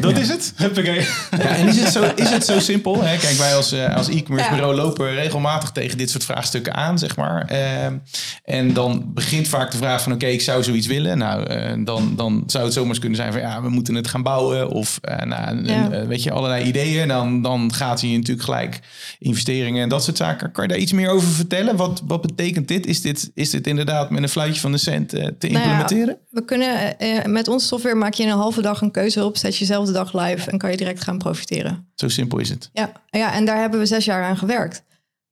[0.00, 0.52] Dat is het?
[0.56, 1.06] Huppakee.
[1.30, 3.02] Ja, en is het zo, is het zo simpel?
[3.02, 3.16] Hè?
[3.16, 7.16] Kijk, wij als, eh, als e-commerce bureau lopen regelmatig tegen dit soort vraagstukken aan, zeg
[7.16, 7.44] maar.
[7.46, 7.96] Ehm,
[8.44, 11.18] en dan begint vaak de vraag van, oké, ik zou zoiets willen.
[11.18, 14.08] Nou, eh, dan, dan zou het zomaar eens kunnen zijn van, ja, we moeten het
[14.08, 14.68] gaan bouwen.
[14.70, 15.90] Of, eh, nou, Ja.
[15.90, 17.08] eh, weet je, allerlei ideeën.
[17.08, 18.80] Dan, dan gaat hij natuurlijk gelijk
[19.18, 20.52] investeringen en dat soort zaken.
[20.52, 21.76] Kan je daar iets meer over vertellen?
[21.76, 22.86] Wat, wat betekent dit?
[22.86, 23.30] Is, dit?
[23.34, 26.16] is dit inderdaad met een fluitje van de cent eh, te Nou ja, implementeren?
[26.30, 28.90] we kunnen, eh, met onze software maak je in een halve dag een
[29.38, 31.88] zet je dezelfde dag live en kan je direct gaan profiteren.
[31.94, 32.70] Zo simpel is het.
[32.72, 34.82] Ja, ja, en daar hebben we zes jaar aan gewerkt.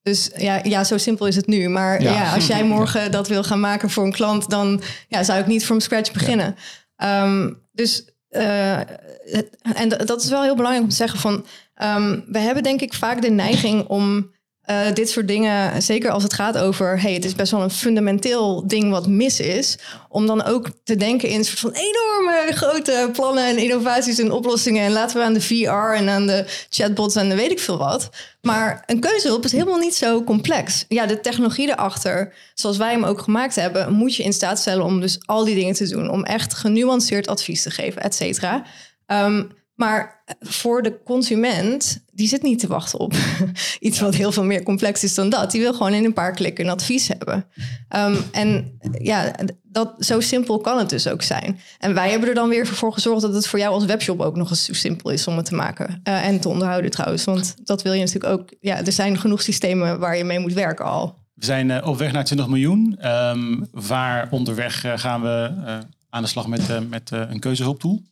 [0.02, 1.68] Dus ja, ja, zo simpel is het nu.
[1.68, 2.12] Maar Ja.
[2.12, 2.34] ja.
[2.34, 5.64] als jij morgen dat wil gaan maken voor een klant, dan ja, zou ik niet
[5.64, 6.56] from scratch beginnen.
[6.96, 8.80] Ehm, dus eh,
[9.24, 12.80] het- en dat is wel heel belangrijk om te zeggen van, ehm, we hebben denk
[12.80, 14.30] ik vaak de neiging om
[14.62, 17.70] eh, dit soort dingen, zeker als het gaat over, hey, het is best wel een
[17.70, 22.52] fundamenteel ding wat mis is, om dan ook te denken in een soort van enorme
[22.52, 24.82] grote plannen en innovaties en oplossingen.
[24.84, 27.78] En laten we aan de VR en aan de chatbots en de weet ik veel
[27.78, 28.08] wat.
[28.40, 30.84] Maar een keuzehulp is helemaal niet zo complex.
[30.88, 34.84] Ja, de technologie erachter, zoals wij hem ook gemaakt hebben, moet je in staat stellen
[34.84, 36.10] om dus al die dingen te doen.
[36.10, 38.64] Om echt genuanceerd advies te geven, et cetera.
[39.06, 39.42] Ehm,
[39.82, 43.14] maar voor de consument, die zit niet te wachten op
[43.80, 45.50] iets wat heel veel meer complex is dan dat.
[45.50, 47.46] Die wil gewoon in een paar klikken een advies hebben.
[47.88, 51.58] Ehm, en ja, dat, zo simpel kan het dus ook zijn.
[51.78, 54.36] En wij hebben er dan weer voor gezorgd dat het voor jou als webshop ook
[54.36, 56.00] nog eens zo simpel is om het te maken.
[56.02, 58.54] Eh, en te onderhouden trouwens, want dat wil je natuurlijk ook.
[58.60, 61.14] Ja, er zijn genoeg systemen waar je mee moet werken al.
[61.34, 62.96] We zijn eh, op weg naar 20 miljoen.
[62.98, 65.78] Ehm, waar onderweg eh, gaan we eh,
[66.12, 68.02] aan de slag met, eh, met eh, een keuzehulptool?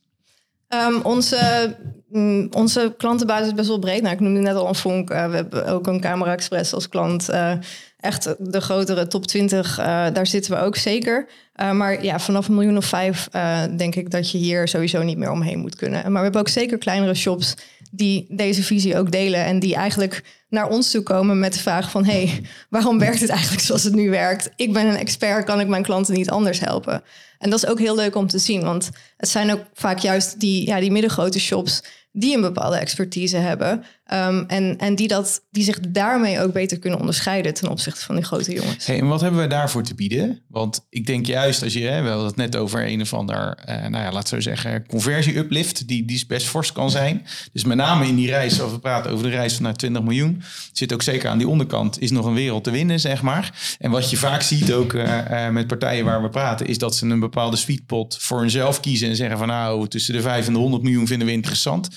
[0.71, 1.77] Ehm, onze,
[2.09, 4.03] mm, onze klantenbasis is best wel breed.
[4.03, 5.11] Nou, ik noemde net al een Vonk.
[5.11, 7.29] Eh, we hebben ook een Camera Express als klant.
[7.29, 7.53] Eh,
[8.01, 11.29] echt de grotere top 20, eh, daar zitten we ook zeker.
[11.73, 13.29] Maar ja, vanaf een miljoen of vijf
[13.77, 16.03] denk ik dat je hier sowieso niet meer omheen moet kunnen.
[16.03, 17.55] Maar we hebben ook zeker kleinere shops
[17.91, 19.45] die deze visie ook delen.
[19.45, 22.05] En die eigenlijk naar ons toe komen met de vraag van...
[22.05, 24.51] hey, waarom werkt het eigenlijk zoals het nu werkt?
[24.57, 27.03] Ik ben een expert, kan ik mijn klanten niet anders helpen?
[27.39, 28.63] En dat is ook heel leuk om te zien.
[28.63, 31.83] Want het zijn ook vaak juist die, ja, die middengrote shops...
[32.13, 33.85] die een bepaalde expertise hebben.
[34.13, 37.55] Um, en en die, dat, die zich daarmee ook beter kunnen onderscheiden...
[37.55, 38.89] ten opzichte van die grote jongens.
[38.89, 40.43] En wat hebben we daarvoor te bieden?
[40.49, 43.59] Want ik denk juist als je, hè, we hadden het net over een of ander,
[43.69, 47.27] uh, nou ja, laat zo zeggen, conversie-uplift, die, die best fors kan zijn.
[47.53, 50.03] Dus met name in die reis, als we praten over de reis van naar 20
[50.03, 50.43] miljoen,
[50.73, 53.77] zit ook zeker aan die onderkant, is nog een wereld te winnen, zeg maar.
[53.79, 56.97] En wat je vaak ziet ook uh, uh, met partijen waar we praten, is dat
[56.97, 60.53] ze een bepaalde sweetpot voor hunzelf kiezen en zeggen van nou, tussen de 5 en
[60.53, 61.89] de 100 miljoen vinden we interessant.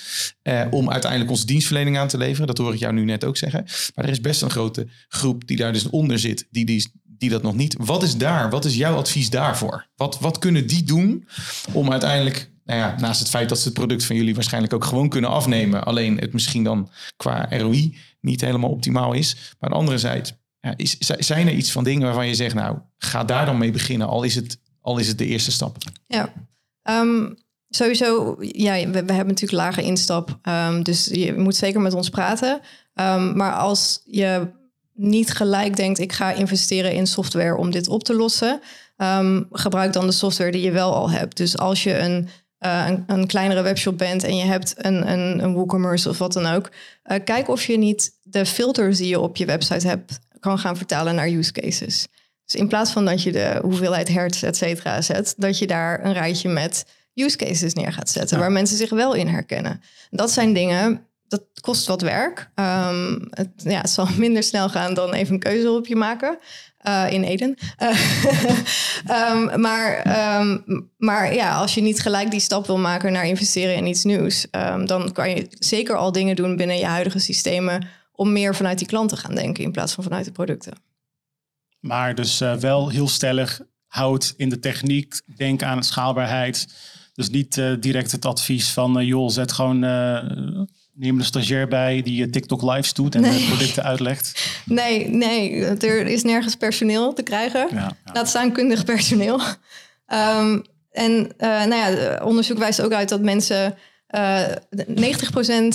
[0.69, 2.47] Om uiteindelijk onze dienstverlening aan te leveren.
[2.47, 3.65] Dat hoor ik jou nu net ook zeggen.
[3.95, 7.29] Maar er is best een grote groep die daar dus onder zit, die, die, die
[7.29, 7.75] dat nog niet.
[7.79, 8.49] Wat is daar?
[8.49, 9.87] Wat is jouw advies daarvoor?
[9.95, 11.27] Wat, wat kunnen die doen
[11.71, 14.85] om uiteindelijk, nou ja, naast het feit dat ze het product van jullie waarschijnlijk ook
[14.85, 19.35] gewoon kunnen afnemen, alleen het misschien dan qua ROI niet helemaal optimaal is.
[19.35, 20.29] Maar aan de andere zijde,
[20.75, 24.07] is, zijn er iets van dingen waarvan je zegt, nou, ga daar dan mee beginnen,
[24.07, 25.77] al is het, al is het de eerste stap?
[26.07, 26.33] Ja.
[26.83, 27.42] Um,
[27.75, 30.39] Sowieso, ja, we, hebben natuurlijk lage instap.
[30.43, 32.61] Um, dus je moet zeker met ons praten.
[32.95, 34.47] Um, maar als je
[34.93, 38.59] niet gelijk denkt, ik ga investeren in software om dit op te lossen.
[38.97, 41.37] ehm, gebruik dan de software die je wel al hebt.
[41.37, 42.27] Dus als je een,
[42.59, 46.33] uh, een, een, kleinere webshop bent en je hebt een, een, een WooCommerce of wat
[46.33, 46.69] dan ook,
[47.05, 50.77] uh, kijk of je niet de filters die je op je website hebt kan gaan
[50.77, 52.07] vertalen naar use cases.
[52.45, 56.05] Dus in plaats van dat je de hoeveelheid hertz, et cetera, zet, dat je daar
[56.05, 59.81] een rijtje met use cases neer gaat zetten, waar mensen zich wel in herkennen.
[60.09, 62.49] Dat zijn dingen, dat kost wat werk.
[62.55, 66.37] Um, het, ja, het zal minder snel gaan dan even een keuze op je maken.
[66.87, 67.57] Uh, in Eden.
[69.09, 70.01] um, maar,
[70.39, 74.03] um, maar ja, als je niet gelijk die stap wil maken naar investeren in iets
[74.03, 74.47] nieuws,
[74.85, 78.87] dan kan je zeker al dingen doen binnen je huidige systemen om meer vanuit die
[78.87, 80.73] klant te gaan denken in plaats van vanuit de producten.
[81.79, 86.67] Maar dus uh, wel heel stellig houdt in de techniek, denk aan schaalbaarheid.
[87.13, 89.79] Dus niet uh, direct het advies van uh, joh, zet gewoon
[90.93, 93.39] neem een stagiair bij die TikTok lives doet en nee.
[93.39, 94.61] de producten uitlegt.
[94.65, 97.67] Nee, nee, er is nergens personeel te krijgen.
[97.71, 98.11] Ja, ja.
[98.13, 99.41] Laat staan kundig personeel.
[100.07, 103.75] Um, en nou ja, onderzoek wijst ook uit dat mensen
[104.15, 104.41] uh,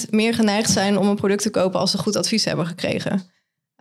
[0.05, 3.31] 90% meer geneigd zijn om een product te kopen als ze goed advies hebben gekregen.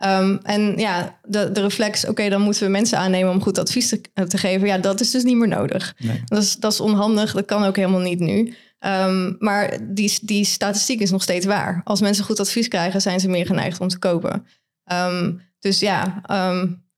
[0.04, 3.88] Um, en ja, de, de reflex, oké, dan moeten we mensen aannemen om goed advies
[3.88, 4.66] te, te, geven.
[4.66, 5.94] Ja, dat is dus niet meer nodig.
[5.98, 6.22] Nee.
[6.24, 8.54] Dat, is, dat is onhandig, dat kan ook helemaal niet nu.
[8.80, 11.80] Um, maar die, die statistiek is nog steeds waar.
[11.84, 14.46] Als mensen goed advies krijgen, zijn ze meer geneigd om te kopen.
[14.92, 16.22] Um, dus ja,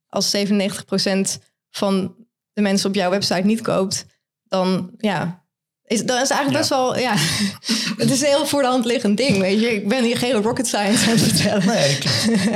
[0.08, 0.40] als 97%
[1.70, 2.14] van
[2.52, 4.06] de mensen op jouw website niet koopt,
[4.42, 5.44] dan ja,
[5.90, 7.14] is, dat is eigenlijk best wel, ja,
[8.02, 9.74] het is een heel voor de hand liggend ding, weet je.
[9.74, 11.66] Ik ben hier geen rocket science aan het vertellen.
[11.66, 11.98] Nee,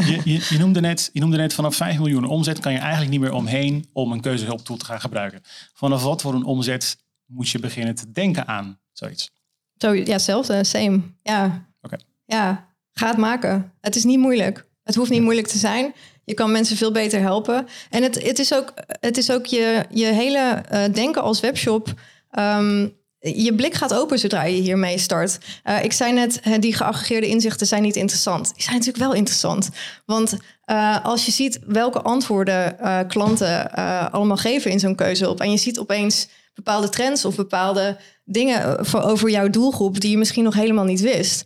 [0.07, 3.11] je, je, je, noemde net, je noemde net vanaf 5 miljoen omzet kan je eigenlijk
[3.11, 5.41] niet meer omheen om een keuzehulptool te gaan gebruiken.
[5.73, 9.31] Vanaf wat voor een omzet moet je beginnen te denken aan zoiets?
[9.77, 11.01] Zo, ja, hetzelfde, same.
[11.23, 11.69] Ja.
[11.83, 11.97] Oké.
[12.27, 13.73] Ja, ga het maken.
[13.81, 14.67] Het is niet moeilijk.
[14.83, 15.95] Het hoeft niet moeilijk te zijn.
[16.25, 17.67] Je kan mensen veel beter helpen.
[17.91, 21.95] En het, het is ook, het is ook je, je hele uh, denken als webshop...
[22.39, 25.39] Um, je blik gaat open zodra je hiermee start.
[25.65, 28.53] Uh, ik zei net, die geaggregeerde inzichten zijn niet interessant.
[28.55, 29.69] Die zijn natuurlijk wel interessant.
[30.07, 33.73] Want uh, als je ziet welke antwoorden uh, klanten
[34.13, 35.41] allemaal geven in zo'n keuzehulp...
[35.41, 40.01] en je ziet opeens bepaalde trends of bepaalde dingen voor, over jouw doelgroep...
[40.01, 41.45] die je misschien nog helemaal niet wist.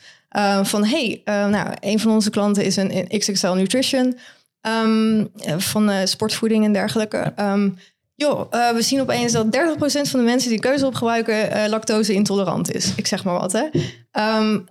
[0.62, 4.18] van, hey, nou, een van onze klanten is een, XXL Nutrition...
[4.84, 7.32] Um, van sportvoeding en dergelijke...
[7.40, 7.78] Um,
[8.18, 9.50] joh, uh, we zien opeens dat 30%
[9.80, 12.92] van de mensen die keuze gebruiken uh, lactose intolerant is.
[12.96, 13.66] Ik zeg maar wat, hè.
[14.38, 14.66] Um,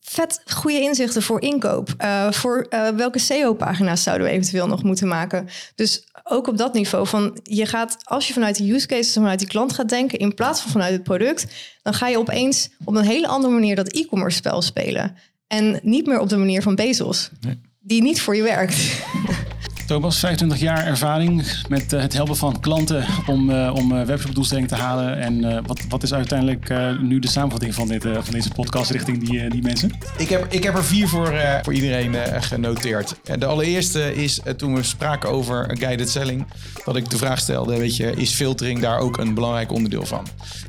[0.00, 1.94] vet goede inzichten voor inkoop.
[1.98, 5.48] Uh, voor welke SEO-pagina's zouden we eventueel nog moeten maken?
[5.74, 9.22] Dus ook op dat niveau van je gaat, als je vanuit de use cases en
[9.22, 11.46] vanuit die klant gaat denken, in plaats van vanuit het product,
[11.82, 15.16] dan ga je opeens op een hele andere manier dat e-commerce spel spelen.
[15.46, 17.60] En niet meer op de manier van Bezos, nee.
[17.80, 18.76] die niet voor je werkt.
[19.88, 24.68] Thomas, 25 jaar ervaring met uh, het helpen van klanten om, uh, om uh, webshopdoelstellingen
[24.68, 25.18] te halen.
[25.18, 29.50] En wat, wat is uiteindelijk nu de samenvatting van, dit, van deze podcast richting die,
[29.50, 29.90] die mensen?
[30.16, 33.14] Ik heb, ik heb er vier voor, voor iedereen genoteerd.
[33.38, 36.46] De allereerste is toen we spraken over guided selling,
[36.84, 40.26] dat ik de vraag stelde, weet je, is filtering daar ook een belangrijk onderdeel van?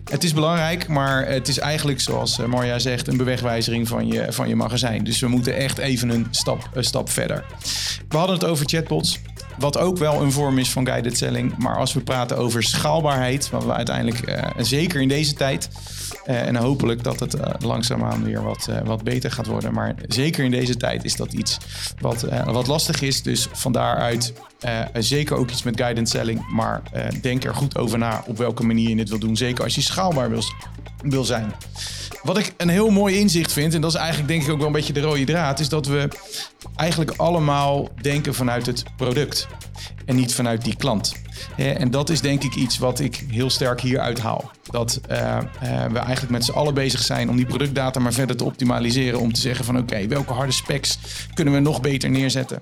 [0.09, 4.47] Het is belangrijk, maar het is eigenlijk, zoals Marja zegt, een bewegwijzering van je, van
[4.47, 5.03] je magazijn.
[5.03, 7.45] Dus we moeten echt even een stap, een stap verder.
[8.09, 9.08] We hadden het over chatbots.
[9.59, 11.57] Wat ook wel een vorm is van guided selling.
[11.57, 15.69] Maar als we praten over schaalbaarheid, wat we uiteindelijk, uh, zeker in deze tijd,
[16.25, 19.73] uh, en hopelijk dat het uh, langzaamaan weer wat, wat beter gaat worden.
[19.73, 21.57] Maar zeker in deze tijd is dat iets
[21.99, 23.21] wat, wat lastig is.
[23.21, 24.33] Dus van daaruit
[24.93, 26.51] zeker ook iets met guided selling.
[26.51, 26.81] Maar
[27.21, 29.37] denk er goed over na op welke manier je het wil doen.
[29.37, 30.43] Zeker als je schaalbaar wil,
[31.01, 31.53] wil zijn.
[32.23, 34.67] Wat ik een heel mooi inzicht vind, en dat is eigenlijk denk ik ook wel
[34.67, 36.07] een beetje de rode draad, is dat we
[36.75, 39.47] eigenlijk allemaal denken vanuit het product
[40.05, 41.13] en niet vanuit die klant.
[41.55, 44.51] En dat is denk ik iets wat ik heel sterk hieruit haal.
[44.71, 48.35] Dat uh, uh, we eigenlijk met z'n allen bezig zijn om die productdata maar verder
[48.35, 49.19] te optimaliseren.
[49.19, 50.99] Om te zeggen van oké, welke harde specs
[51.33, 52.61] kunnen we nog beter neerzetten?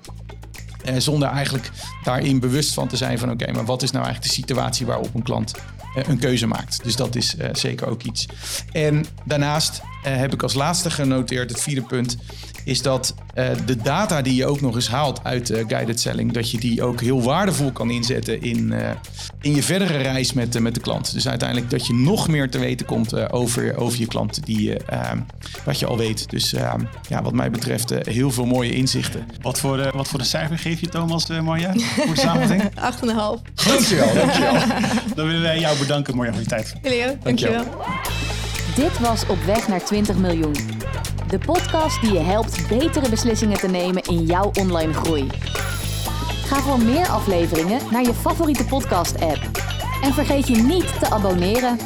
[0.88, 1.70] Uh, zonder eigenlijk
[2.02, 5.14] daarin bewust van te zijn van oké, maar wat is nou eigenlijk de situatie waarop
[5.14, 5.52] een klant
[5.94, 6.84] een keuze maakt.
[6.84, 8.26] Dus dat is zeker ook iets.
[8.72, 12.16] En daarnaast heb ik als laatste genoteerd, het vierde punt,
[12.68, 16.32] is dat uh, de data die je ook nog eens haalt uit uh, guided selling,
[16.32, 18.90] dat je die ook heel waardevol kan inzetten in, uh,
[19.40, 21.12] in je verdere reis met, met de klant.
[21.12, 24.76] Dus uiteindelijk dat je nog meer te weten komt over, over je klant, die,
[25.64, 26.30] wat je al weet.
[26.30, 26.50] Dus
[27.08, 29.26] ja, wat mij betreft heel veel mooie inzichten.
[29.40, 32.62] Wat voor, de, wat voor de cijfer geef je Thomas, Marja, voor de samenvatting?
[32.62, 33.54] 8,5.
[33.68, 34.54] Dankjewel, dankjewel.
[35.14, 36.74] Dan willen wij jou bedanken, Marja, voor je tijd.
[36.82, 37.64] Jullie dankjewel.
[38.78, 40.54] Dit was Op weg naar 20 miljoen.
[41.28, 45.26] De podcast die je helpt betere beslissingen te nemen in jouw online groei.
[46.46, 49.40] Ga voor meer afleveringen naar je favoriete podcast-app.
[50.02, 51.78] En vergeet je niet te abonneren.